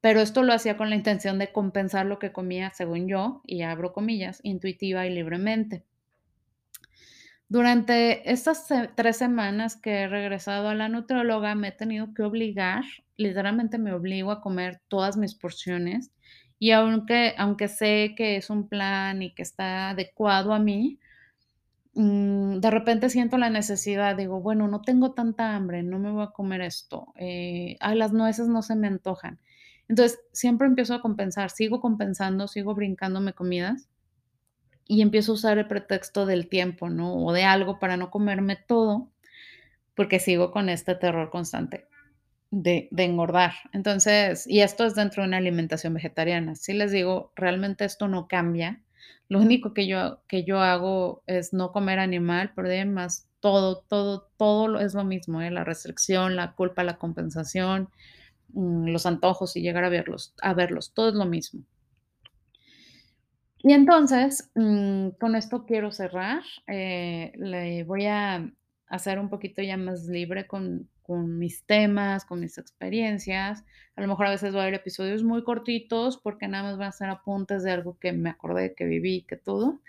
Pero 0.00 0.20
esto 0.20 0.44
lo 0.44 0.52
hacía 0.54 0.76
con 0.76 0.88
la 0.88 0.96
intención 0.96 1.38
de 1.38 1.52
compensar 1.52 2.06
lo 2.06 2.18
que 2.18 2.32
comía, 2.32 2.70
según 2.70 3.08
yo, 3.08 3.42
y 3.44 3.62
abro 3.62 3.92
comillas, 3.92 4.40
intuitiva 4.44 5.06
y 5.06 5.14
libremente. 5.14 5.84
Durante 7.48 8.30
estas 8.30 8.68
3 8.94 9.16
semanas 9.16 9.74
que 9.76 10.02
he 10.02 10.08
regresado 10.08 10.68
a 10.68 10.74
la 10.76 10.88
nutrióloga, 10.88 11.56
me 11.56 11.68
he 11.68 11.72
tenido 11.72 12.14
que 12.14 12.22
obligar, 12.22 12.84
literalmente 13.16 13.76
me 13.76 13.92
obligo 13.92 14.30
a 14.30 14.40
comer 14.40 14.80
todas 14.86 15.16
mis 15.16 15.34
porciones, 15.34 16.12
y 16.60 16.70
aunque 16.70 17.34
aunque 17.36 17.66
sé 17.66 18.14
que 18.16 18.36
es 18.36 18.48
un 18.48 18.68
plan 18.68 19.20
y 19.22 19.34
que 19.34 19.42
está 19.42 19.90
adecuado 19.90 20.54
a 20.54 20.60
mí, 20.60 21.00
de 21.94 22.70
repente 22.70 23.10
siento 23.10 23.36
la 23.38 23.50
necesidad, 23.50 24.16
digo: 24.16 24.40
"Bueno, 24.40 24.68
no 24.68 24.82
tengo 24.82 25.12
tanta 25.12 25.54
hambre, 25.56 25.82
no 25.82 25.98
me 25.98 26.10
voy 26.12 26.24
a 26.24 26.28
comer 26.32 26.60
esto, 26.62 27.12
eh, 27.16 27.76
las 27.94 28.12
nueces 28.12 28.48
no 28.48 28.62
se 28.62 28.76
me 28.76 28.86
antojan". 28.88 29.40
Entonces, 29.88 30.20
siempre 30.32 30.68
empiezo 30.68 30.94
a 30.94 31.02
compensar, 31.02 31.50
sigo 31.50 31.80
compensando, 31.80 32.46
sigo 32.48 32.74
brincándome 32.74 33.32
comidas 33.34 33.88
y 34.86 35.02
empiezo 35.02 35.32
a 35.32 35.34
usar 35.36 35.58
el 35.58 35.66
pretexto 35.68 36.26
del 36.26 36.48
tiempo, 36.48 36.88
¿no? 36.90 37.14
O 37.24 37.32
de 37.32 37.44
algo 37.44 37.78
para 37.78 37.96
no 37.96 38.10
comerme 38.10 38.56
todo, 38.56 39.10
porque 39.96 40.20
sigo 40.20 40.52
con 40.52 40.68
este 40.70 40.94
terror 40.96 41.30
constante 41.30 41.88
de 42.52 42.88
engordar. 43.04 43.52
Entonces 43.72 44.46
y 44.48 44.60
esto 44.60 44.86
es 44.86 44.94
dentro 44.96 45.22
de 45.22 45.28
una 45.28 45.38
alimentación 45.38 45.94
vegetariana. 45.94 46.54
Sí 46.56 46.74
les 46.74 46.92
digo, 46.92 47.32
realmente 47.36 47.84
esto 47.86 48.08
no 48.08 48.28
cambia. 48.28 48.82
Lo 49.30 49.38
único 49.38 49.72
que 49.72 49.86
yo 49.86 50.20
que 50.26 50.44
yo 50.44 50.58
hago 50.60 51.22
es 51.26 51.54
no 51.54 51.72
comer 51.72 52.00
animal, 52.00 52.52
pero 52.54 52.68
de 52.68 52.74
ahí 52.74 52.80
en 52.80 52.92
más 52.92 53.28
todo, 53.40 53.84
todo, 53.88 54.28
todo 54.36 54.80
es 54.80 54.92
lo 54.92 55.04
mismo, 55.04 55.40
¿eh? 55.40 55.50
La 55.50 55.64
restricción, 55.64 56.36
la 56.36 56.52
culpa, 56.54 56.84
la 56.84 56.98
compensación, 56.98 57.88
mm, 58.54 58.88
los 58.88 59.06
antojos 59.06 59.56
y 59.56 59.62
llegar 59.62 59.84
a 59.84 59.88
verlos 59.88 60.34
a 60.42 60.52
verlos, 60.52 60.92
todo 60.92 61.10
es 61.10 61.14
lo 61.14 61.26
mismo. 61.26 61.62
Y 63.62 63.72
entonces, 63.72 64.50
mm, 64.56 65.10
con 65.20 65.36
esto 65.36 65.64
quiero 65.64 65.92
cerrar, 65.92 66.42
eh, 66.66 67.32
le 67.36 67.84
voy 67.84 68.06
a 68.06 68.50
hacer 68.88 69.20
un 69.20 69.30
poquito 69.30 69.62
ya 69.62 69.76
más 69.76 70.06
libre 70.06 70.46
con 70.48 70.88
con 71.10 71.38
mis 71.38 71.64
temas, 71.66 72.24
con 72.24 72.38
mis 72.38 72.56
experiencias. 72.56 73.64
A 73.96 74.00
lo 74.00 74.06
mejor 74.06 74.26
a 74.26 74.30
veces 74.30 74.54
va 74.54 74.60
a 74.60 74.62
haber 74.62 74.74
episodios 74.74 75.24
muy 75.24 75.42
cortitos, 75.42 76.18
porque 76.18 76.46
nada 76.46 76.62
más 76.62 76.78
van 76.78 76.88
a 76.90 76.92
ser 76.92 77.08
apuntes 77.10 77.64
de 77.64 77.72
algo 77.72 77.98
que 77.98 78.12
me 78.12 78.30
acordé, 78.30 78.74
que 78.76 78.84
viví, 78.84 79.22
que 79.28 79.36
todo. 79.36 79.80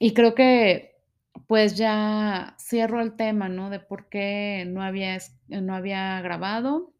Y 0.00 0.14
creo 0.14 0.34
que, 0.34 0.96
pues, 1.48 1.76
ya 1.76 2.56
cierro 2.60 3.00
el 3.00 3.16
tema, 3.16 3.48
¿no? 3.48 3.68
De 3.70 3.80
por 3.80 4.08
qué 4.08 4.64
no 4.68 4.82
había 4.82 5.18
no 5.48 5.74
había 5.74 6.20
grabado, 6.22 6.92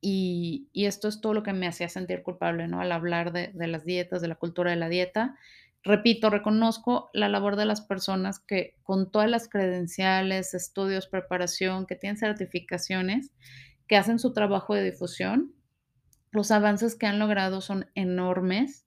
y 0.00 0.68
y 0.72 0.86
esto 0.86 1.08
es 1.08 1.20
todo 1.20 1.34
lo 1.34 1.42
que 1.44 1.52
me 1.54 1.66
hacía 1.68 1.88
sentir 1.88 2.22
culpable, 2.22 2.68
¿no? 2.68 2.80
Al 2.80 2.92
hablar 2.92 3.32
de 3.32 3.48
de 3.54 3.66
las 3.68 3.84
dietas, 3.84 4.22
de 4.22 4.28
la 4.28 4.36
cultura 4.36 4.70
de 4.70 4.76
la 4.78 4.88
dieta. 4.88 5.36
Repito, 5.84 6.30
reconozco 6.30 7.10
la 7.12 7.28
labor 7.28 7.56
de 7.56 7.66
las 7.66 7.82
personas 7.82 8.38
que 8.38 8.74
con 8.82 9.10
todas 9.10 9.28
las 9.28 9.48
credenciales, 9.48 10.54
estudios, 10.54 11.06
preparación, 11.06 11.86
que 11.86 11.94
tienen 11.94 12.16
certificaciones, 12.16 13.32
que 13.86 13.96
hacen 13.96 14.18
su 14.18 14.32
trabajo 14.32 14.74
de 14.74 14.82
difusión. 14.82 15.54
Los 16.30 16.50
avances 16.50 16.96
que 16.96 17.06
han 17.06 17.18
logrado 17.18 17.60
son 17.60 17.90
enormes, 17.94 18.86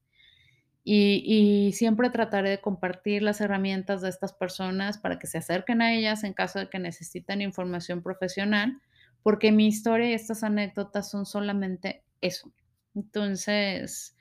y 0.90 1.74
siempre 1.74 2.10
trataré 2.10 2.50
de 2.50 2.62
compartir 2.62 3.22
las 3.22 3.42
herramientas 3.42 4.02
de 4.02 4.08
estas 4.08 4.32
personas 4.32 4.98
para 4.98 5.20
que 5.20 5.28
se 5.28 5.38
acerquen 5.38 5.82
a 5.82 5.94
ellas 5.94 6.24
en 6.24 6.32
caso 6.32 6.60
de 6.60 6.70
que 6.70 6.80
necesiten 6.80 7.42
información 7.42 8.02
profesional, 8.02 8.82
porque 9.22 9.52
mi 9.52 9.68
historia 9.68 10.10
y 10.10 10.14
estas 10.14 10.44
anécdotas 10.44 11.12
son 11.12 11.26
solamente 11.26 12.06
eso. 12.22 12.54
Entonces 12.96 14.16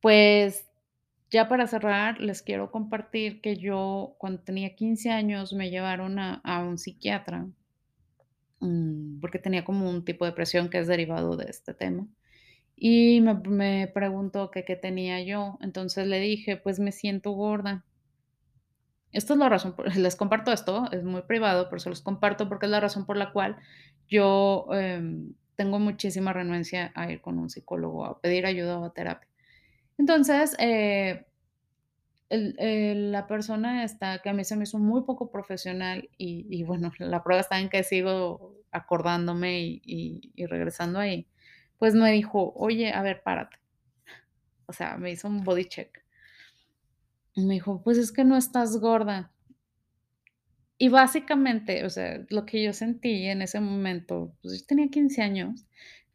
pues, 0.00 0.67
ya 1.30 1.48
para 1.48 1.66
cerrar, 1.66 2.20
les 2.20 2.42
quiero 2.42 2.70
compartir 2.70 3.40
que 3.40 3.56
yo, 3.56 4.14
cuando 4.18 4.42
tenía 4.42 4.74
15 4.76 5.10
años, 5.10 5.52
me 5.52 5.70
llevaron 5.70 6.18
a 6.18 6.58
un 6.66 6.78
psiquiatra 6.78 7.46
mm, 8.60 9.20
porque 9.20 9.38
tenía 9.38 9.64
como 9.64 9.88
un 9.88 10.04
tipo 10.04 10.24
de 10.24 10.30
depresión 10.32 10.68
que 10.70 10.78
es 10.78 10.86
derivado 10.86 11.36
de 11.36 11.46
este 11.50 11.74
tema. 11.74 12.06
Y 12.76 13.20
me 13.22 13.88
preguntó 13.88 14.50
qué 14.52 14.62
tenía 14.76 15.22
yo. 15.22 15.58
Entonces 15.62 16.06
le 16.08 16.20
dije: 16.20 16.56
"Pues 16.58 16.80
me 16.80 16.92
siento 16.92 17.32
gorda". 17.32 17.84
Esta 19.12 19.32
es 19.34 19.38
la 19.38 19.48
razón 19.48 19.74
por 19.74 19.86
les 19.96 20.16
comparto 20.16 20.52
esto, 20.52 20.90
es 20.92 21.04
muy 21.04 21.22
privado, 21.22 21.68
pero 21.68 21.80
se 21.80 21.88
los 21.90 22.02
comparto 22.02 22.48
porque 22.48 22.66
es 22.66 22.72
la 22.72 22.80
razón 22.80 23.06
por 23.06 23.16
la 23.16 23.32
cual 23.32 23.56
yo, 24.08 24.66
em, 24.72 25.34
tengo 25.56 25.78
muchísima 25.78 26.32
renuencia 26.32 26.92
a 26.94 27.10
ir 27.10 27.20
con 27.20 27.38
un 27.38 27.50
psicólogo, 27.50 28.04
a 28.06 28.20
pedir 28.20 28.46
ayuda 28.46 28.78
o 28.78 28.84
a 28.84 28.92
terapia. 28.92 29.28
Entonces, 29.98 30.54
eh 30.60 31.24
el 32.30 33.10
la 33.12 33.26
persona 33.26 33.84
esta, 33.84 34.18
que 34.18 34.28
a 34.28 34.32
mí 34.34 34.44
se 34.44 34.56
me 34.56 34.64
hizo 34.64 34.78
muy 34.78 35.02
poco 35.04 35.30
profesional 35.30 36.08
y 36.18 36.46
y 36.50 36.62
bueno, 36.64 36.92
la 36.98 37.22
prueba 37.24 37.40
está 37.40 37.58
en 37.60 37.68
que 37.70 37.82
sigo 37.84 38.54
acordándome 38.72 39.60
y 39.62 39.82
y 39.84 40.32
y 40.36 40.46
regresando 40.46 40.98
ahí, 40.98 41.26
pues 41.78 41.94
me 41.94 42.10
dijo: 42.12 42.52
"Oye, 42.56 42.92
a 42.92 43.02
ver, 43.02 43.22
párate". 43.22 43.58
O 44.66 44.72
sea, 44.72 44.96
me 44.98 45.10
hizo 45.10 45.26
un 45.28 45.42
body 45.44 45.64
check. 45.64 46.02
Y 47.34 47.44
me 47.44 47.54
dijo: 47.54 47.80
"Pues 47.82 47.96
es 47.98 48.12
que 48.12 48.24
no 48.24 48.36
estás 48.36 48.78
gorda". 48.80 49.32
Y 50.78 50.88
básicamente, 50.90 51.84
o 51.84 51.90
sea, 51.90 52.24
lo 52.30 52.46
que 52.46 52.62
yo 52.62 52.72
sentí 52.72 53.26
en 53.26 53.42
ese 53.42 53.60
momento, 53.60 54.32
pues 54.42 54.60
yo 54.60 54.66
tenía 54.66 54.88
15 54.88 55.22
años, 55.22 55.66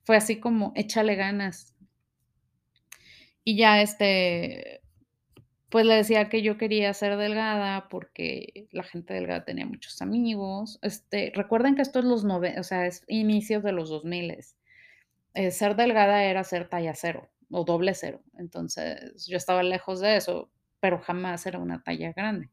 fue 0.05 0.15
así 0.17 0.39
como: 0.39 0.71
"Échale 0.75 1.15
ganas". 1.15 1.72
Y 3.43 3.57
ya, 3.57 3.81
este, 3.81 4.81
pues 5.69 5.85
le 5.85 5.95
decía 5.95 6.29
que 6.29 6.41
yo 6.43 6.57
quería 6.57 6.93
ser 6.93 7.17
delgada 7.17 7.89
porque 7.89 8.67
la 8.71 8.83
gente 8.83 9.13
delgada 9.13 9.43
tenía 9.43 9.65
muchos 9.65 10.01
amigos. 10.01 10.79
Este, 10.81 11.31
recuerden 11.35 11.75
que 11.75 11.81
esto 11.81 11.99
es 11.99 12.05
los 12.05 12.23
nove 12.23 12.59
o 12.59 12.63
sea, 12.63 12.85
es 12.85 13.03
inicios 13.07 13.63
de 13.63 13.71
los 13.71 13.89
2000. 13.89 14.37
Eh, 15.33 15.51
ser 15.51 15.75
delgada 15.75 16.23
era 16.23 16.43
ser 16.43 16.69
talla 16.69 16.93
0 16.95 17.29
o 17.51 17.63
doble 17.65 17.93
0. 17.95 18.21
Entonces, 18.37 19.25
yo 19.27 19.37
estaba 19.37 19.63
lejos 19.63 19.99
de 19.99 20.17
eso, 20.17 20.51
pero 20.79 20.99
jamás 20.99 21.45
era 21.45 21.59
una 21.59 21.83
talla 21.83 22.13
grande. 22.13 22.51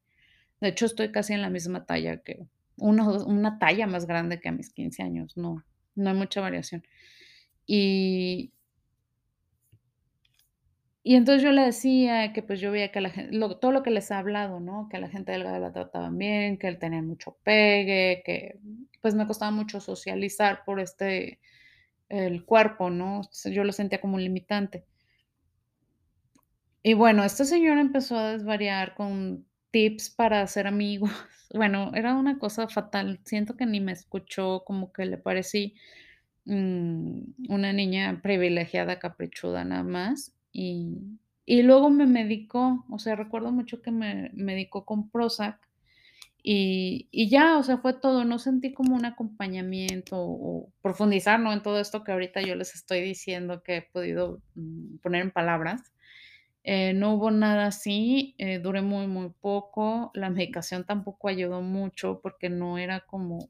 De 0.61 0.69
hecho, 0.69 0.87
estoy 0.87 1.13
casi 1.13 1.35
en 1.35 1.43
la 1.43 1.51
misma 1.51 1.87
talla 1.87 2.19
que 2.23 2.47
una 2.77 3.09
una 3.25 3.59
talla 3.59 3.87
más 3.87 4.07
grande 4.07 4.41
que 4.41 4.49
a 4.49 4.53
mis 4.53 4.73
15 4.73 5.03
años, 5.03 5.37
no 5.37 5.65
no 5.95 6.11
hay 6.11 6.17
mucha 6.17 6.41
variación. 6.41 6.85
Y 7.67 8.53
Y 11.03 11.15
entonces 11.17 11.43
yo 11.43 11.51
le 11.53 11.63
decía 11.63 12.33
que, 12.35 12.43
pues, 12.43 12.61
yo 12.61 12.71
veía 12.71 12.93
que 12.93 13.01
la 13.01 13.09
gen 13.11 13.39
lo 13.39 13.59
todo 13.59 13.73
lo 13.73 13.83
que 13.83 13.91
les 13.91 14.11
he 14.11 14.15
hablado, 14.15 14.61
¿no? 14.61 14.89
Que 14.91 14.99
a 14.99 15.01
la 15.01 15.09
gente 15.09 15.33
delgada 15.33 15.59
la 15.59 15.73
trataban 15.73 16.19
bien, 16.19 16.59
que 16.59 16.69
él 16.69 16.79
tenía 16.79 17.01
mucho 17.03 17.39
pegue, 17.43 18.23
que, 18.25 18.59
pues, 19.01 19.15
me 19.15 19.27
costaba 19.27 19.51
mucho 19.51 19.81
socializar 19.81 20.63
por 20.65 20.79
este 20.81 21.41
el 22.11 22.45
cuerpo, 22.45 22.91
¿no? 22.91 23.23
Yo 23.47 23.65
lo 23.65 23.73
sentía 23.73 24.01
como 24.01 24.17
un 24.17 24.25
limitante. 24.25 24.87
Y 26.83 26.95
bueno, 26.95 27.25
este 27.25 27.45
señor 27.45 27.79
empezó 27.79 28.17
a 28.17 28.33
desvariar 28.33 28.95
con 28.95 29.47
tips 29.71 30.11
para 30.11 30.43
hacer 30.43 30.67
amigos. 30.67 31.11
Bueno, 31.53 31.91
era 31.97 32.15
una 32.15 32.39
cosa 32.39 32.69
fatal. 32.69 33.19
Siento 33.25 33.57
que 33.57 33.67
ni 33.67 33.81
me 33.81 33.91
escuchó, 33.91 34.63
como 34.65 34.93
que 34.93 35.05
le 35.05 35.19
parecí, 35.19 35.75
mm, 36.45 37.23
una 37.49 37.73
niña 37.73 38.21
privilegiada, 38.23 39.01
caprichuda, 39.01 39.65
nada 39.65 39.83
más. 39.83 40.33
Y 40.53 41.19
y 41.47 41.63
luego 41.63 41.91
me 41.91 42.07
medicó, 42.07 42.85
o 42.91 42.99
sea, 43.01 43.17
recuerdo 43.17 43.51
mucho 43.53 43.83
que 43.83 43.91
me 43.91 44.31
medicó 44.35 44.85
con 44.87 45.11
Prozac, 45.11 45.59
y 46.43 47.09
y 47.13 47.29
ya, 47.31 47.59
o 47.59 47.63
sea, 47.65 47.79
fue 47.79 47.95
todo. 47.95 48.25
No 48.25 48.39
sentí 48.39 48.73
como 48.75 48.97
un 48.97 49.05
acompañamiento 49.07 50.17
o 50.21 50.73
profundizar, 50.83 51.41
¿no? 51.41 51.53
En 51.53 51.63
todo 51.63 51.81
esto 51.81 52.05
que 52.05 52.13
ahorita 52.13 52.41
yo 52.43 52.55
les 52.57 52.75
estoy 52.75 53.01
diciendo 53.03 53.63
que 53.65 53.79
he 53.79 53.83
podido, 53.83 54.43
mm, 54.57 54.99
poner 54.99 55.23
en 55.23 55.31
palabras. 55.33 55.93
Eh, 56.65 56.93
no 56.95 57.15
hubo 57.15 57.31
nada 57.31 57.67
así, 57.67 58.35
eh, 58.39 58.59
duré 58.61 58.83
muy, 58.83 59.07
muy 59.07 59.31
poco. 59.41 60.11
La 60.15 60.31
medicación 60.31 60.85
tampoco 60.85 61.29
ayudó 61.29 61.63
mucho 61.63 62.21
porque 62.23 62.51
no 62.51 62.79
era 62.79 63.01
como 63.01 63.49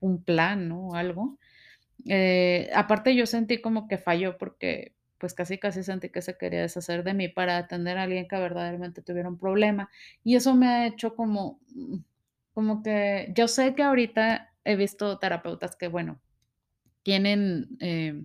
un 0.00 0.22
plan, 0.24 0.68
¿no? 0.68 0.88
O 0.88 0.94
algo. 0.96 1.38
Eh, 2.06 2.70
aparte, 2.74 3.16
yo 3.16 3.26
sentí 3.26 3.60
como 3.60 3.88
que 3.88 3.98
falló 3.98 4.38
porque, 4.38 4.94
pues, 5.18 5.34
casi, 5.34 5.58
casi 5.58 5.82
sentí 5.84 6.10
que 6.10 6.22
se 6.22 6.36
quería 6.38 6.62
deshacer 6.62 7.04
de 7.04 7.14
mí 7.14 7.28
para 7.28 7.58
atender 7.58 7.98
a 7.98 8.04
alguien 8.04 8.28
que 8.28 8.36
verdaderamente 8.36 9.02
tuviera 9.02 9.28
un 9.28 9.38
problema. 9.38 9.90
Y 10.24 10.36
eso 10.36 10.54
me 10.54 10.68
ha 10.68 10.86
hecho 10.86 11.14
como, 11.16 11.60
mm, 11.74 11.96
como 12.54 12.82
que 12.82 13.32
yo 13.36 13.48
sé 13.48 13.74
que 13.74 13.82
ahorita 13.82 14.52
he 14.64 14.76
visto 14.76 15.18
terapeutas 15.18 15.76
que, 15.76 15.88
bueno, 15.88 16.20
tienen, 17.02 17.68
eh, 17.80 18.24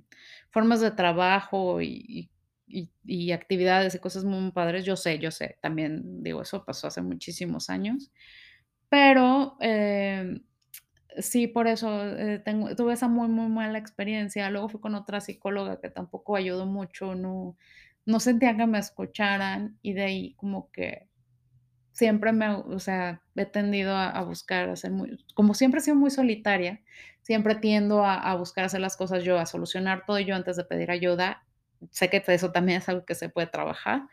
formas 0.52 0.82
de 0.82 0.92
trabajo 0.92 1.82
y 1.82 2.30
y 3.06 3.32
actividades 3.34 3.96
y 3.96 4.00
cosas 4.00 4.24
muy 4.26 4.52
padres. 4.52 4.86
Yo 4.86 4.96
sé, 4.96 5.20
yo 5.20 5.32
sé, 5.32 5.58
también, 5.62 6.24
digo, 6.24 6.42
eso 6.42 6.66
pasó 6.66 6.88
hace 6.88 7.02
muchísimos 7.02 7.70
años, 7.70 8.12
pero, 8.90 9.58
em, 9.62 10.44
sí, 11.18 11.48
por 11.48 11.68
eso, 11.68 12.04
eh, 12.18 12.40
tengo 12.44 12.76
tuve 12.76 12.94
esa 12.94 13.08
muy, 13.08 13.28
muy 13.28 13.48
mala 13.50 13.78
experiencia. 13.78 14.50
Luego 14.50 14.70
fui 14.70 14.80
con 14.82 14.96
otra 14.96 15.22
psicóloga 15.22 15.80
que 15.82 15.90
tampoco 15.90 16.36
ayudó 16.36 16.66
mucho, 16.66 17.16
no 17.16 17.58
no 18.06 18.20
sentía 18.20 18.58
que 18.58 18.68
me 18.68 18.80
escucharan, 18.80 19.78
y 19.82 19.94
de 19.94 20.04
ahí 20.04 20.34
como 20.36 20.70
que 20.72 21.08
siempre 21.94 22.32
me 22.34 22.50
o 22.50 22.80
sea, 22.80 23.24
he 23.36 23.46
tendido 23.46 23.96
a 23.96 24.10
a 24.10 24.24
buscar 24.24 24.70
hacer 24.70 24.92
muy 24.92 25.18
como 25.36 25.54
siempre 25.56 25.80
he 25.80 25.84
sido 25.84 25.98
muy 25.98 26.12
solitaria, 26.12 26.82
siempre 27.22 27.56
tiendo 27.56 28.04
a 28.06 28.16
a 28.16 28.36
buscar 28.36 28.66
hacer 28.66 28.82
las 28.82 28.98
cosas 28.98 29.24
yo, 29.24 29.40
a 29.40 29.46
solucionar 29.48 30.06
todo 30.08 30.20
yo 30.20 30.36
antes 30.36 30.58
de 30.58 30.66
pedir 30.66 30.92
ayuda. 30.92 31.46
Sé 31.92 32.10
que 32.10 32.24
eso 32.28 32.52
también 32.54 32.80
es 32.80 32.90
algo 32.90 33.06
que 33.06 33.16
se 33.16 33.30
puede 33.30 33.48
trabajar, 33.48 34.04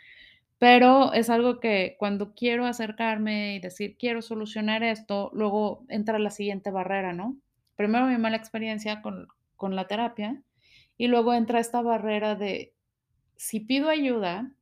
pero 0.61 1.15
es 1.15 1.31
algo 1.31 1.61
que 1.61 1.97
cuando 2.01 2.35
quiero 2.37 2.67
acercarme 2.67 3.57
y 3.57 3.61
decir: 3.61 3.97
"Quiero 3.99 4.23
solucionar 4.23 4.85
esto", 4.85 5.33
luego 5.35 5.87
entra 5.91 6.21
la 6.21 6.31
siguiente 6.31 6.71
barrera, 6.73 7.15
¿no? 7.15 7.39
Primero 7.77 8.07
mi 8.09 8.19
mala 8.19 8.39
experiencia 8.39 9.03
con 9.03 9.29
con 9.57 9.77
la 9.77 9.89
terapia, 9.89 10.43
y 10.99 11.09
luego 11.09 11.35
entra 11.35 11.61
esta 11.61 11.83
barrera 11.83 12.35
de, 12.37 12.75
si 13.37 13.61
pido 13.61 13.91
ayuda, 13.91 14.53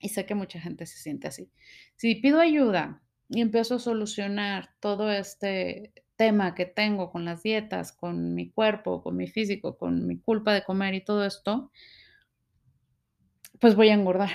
y 0.00 0.10
sé 0.10 0.26
que 0.26 0.34
mucha 0.36 0.60
gente 0.60 0.86
se 0.86 0.98
siente 0.98 1.28
así, 1.28 1.50
si 1.96 2.16
pido 2.16 2.40
ayuda 2.40 3.02
y 3.30 3.40
empiezo 3.42 3.76
a 3.76 3.80
solucionar 3.80 4.70
todo 4.80 5.10
este 5.12 5.92
tema 6.16 6.54
que 6.56 6.66
tengo 6.66 7.10
con 7.12 7.24
las 7.26 7.42
dietas, 7.44 7.92
con 7.92 8.34
mi 8.34 8.50
cuerpo, 8.50 9.02
con 9.02 9.16
mi 9.16 9.28
físico, 9.28 9.78
con 9.78 10.06
mi 10.06 10.18
culpa 10.20 10.54
de 10.54 10.64
comer 10.64 10.94
y 10.94 11.04
todo 11.04 11.24
esto 11.26 11.70
pues 13.60 13.74
voy 13.74 13.88
a 13.88 13.94
engordar, 13.94 14.30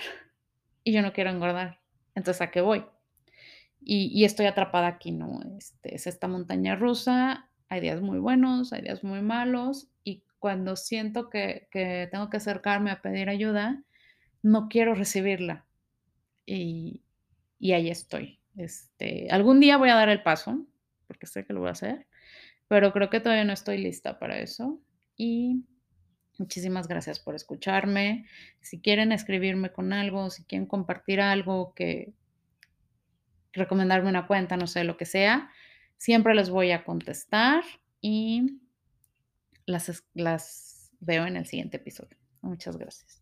y 0.83 0.93
yo 0.93 1.01
no 1.01 1.13
quiero 1.13 1.29
engordar. 1.29 1.81
Entonces, 2.15 2.41
¿a 2.41 2.51
qué 2.51 2.61
voy? 2.61 2.85
Y 3.83 4.25
estoy 4.25 4.45
atrapada 4.45 4.87
aquí, 4.87 5.11
¿no? 5.11 5.39
Este, 5.57 5.95
es 5.95 6.05
esta 6.05 6.27
montaña 6.27 6.75
rusa, 6.75 7.49
hay 7.67 7.81
días 7.81 8.01
muy 8.01 8.19
buenos, 8.19 8.73
hay 8.73 8.83
días 8.83 9.03
muy 9.03 9.21
malos, 9.21 9.89
y 10.03 10.23
cuando 10.39 10.75
siento 10.75 11.29
que 11.29 11.67
que 11.71 12.07
tengo 12.11 12.29
que 12.29 12.37
acercarme 12.37 12.91
a 12.91 13.01
pedir 13.01 13.29
ayuda, 13.29 13.83
no 14.43 14.67
quiero 14.69 14.93
recibirla. 14.95 15.65
Y 16.45 17.03
y 17.61 17.73
ahí 17.73 17.89
estoy. 17.89 18.39
Este, 18.57 19.29
algún 19.29 19.59
día 19.59 19.77
voy 19.77 19.89
a 19.89 19.95
dar 19.95 20.09
el 20.09 20.23
paso, 20.23 20.65
porque 21.07 21.27
sé 21.27 21.45
que 21.45 21.53
lo 21.53 21.61
voy 21.61 21.69
a 21.69 21.73
hacer, 21.73 22.07
pero 22.67 22.91
creo 22.91 23.09
que 23.09 23.19
todavía 23.19 23.45
no 23.45 23.53
estoy 23.53 23.77
lista 23.77 24.19
para 24.19 24.39
eso. 24.39 24.81
Y 25.15 25.63
muchísimas 26.37 26.87
gracias 26.87 27.19
por 27.19 27.35
escucharme. 27.35 28.25
Si 28.59 28.79
quieren 28.79 29.11
escribirme 29.11 29.71
con 29.71 29.93
algo, 29.93 30.29
si 30.29 30.43
quieren 30.43 30.67
compartir 30.67 31.21
algo 31.21 31.73
que 31.73 32.13
recomendarme 33.53 34.09
una 34.09 34.27
cuenta, 34.27 34.57
no 34.57 34.67
sé, 34.67 34.83
lo 34.83 34.97
que 34.97 35.05
sea, 35.05 35.49
siempre 35.97 36.33
les 36.33 36.49
voy 36.49 36.71
a 36.71 36.83
contestar, 36.83 37.63
y 38.01 38.59
las 39.65 40.03
las 40.13 40.91
veo 40.99 41.25
en 41.25 41.37
el 41.37 41.45
siguiente 41.45 41.77
episodio. 41.77 42.17
Muchas 42.41 42.75
gracias. 42.75 43.20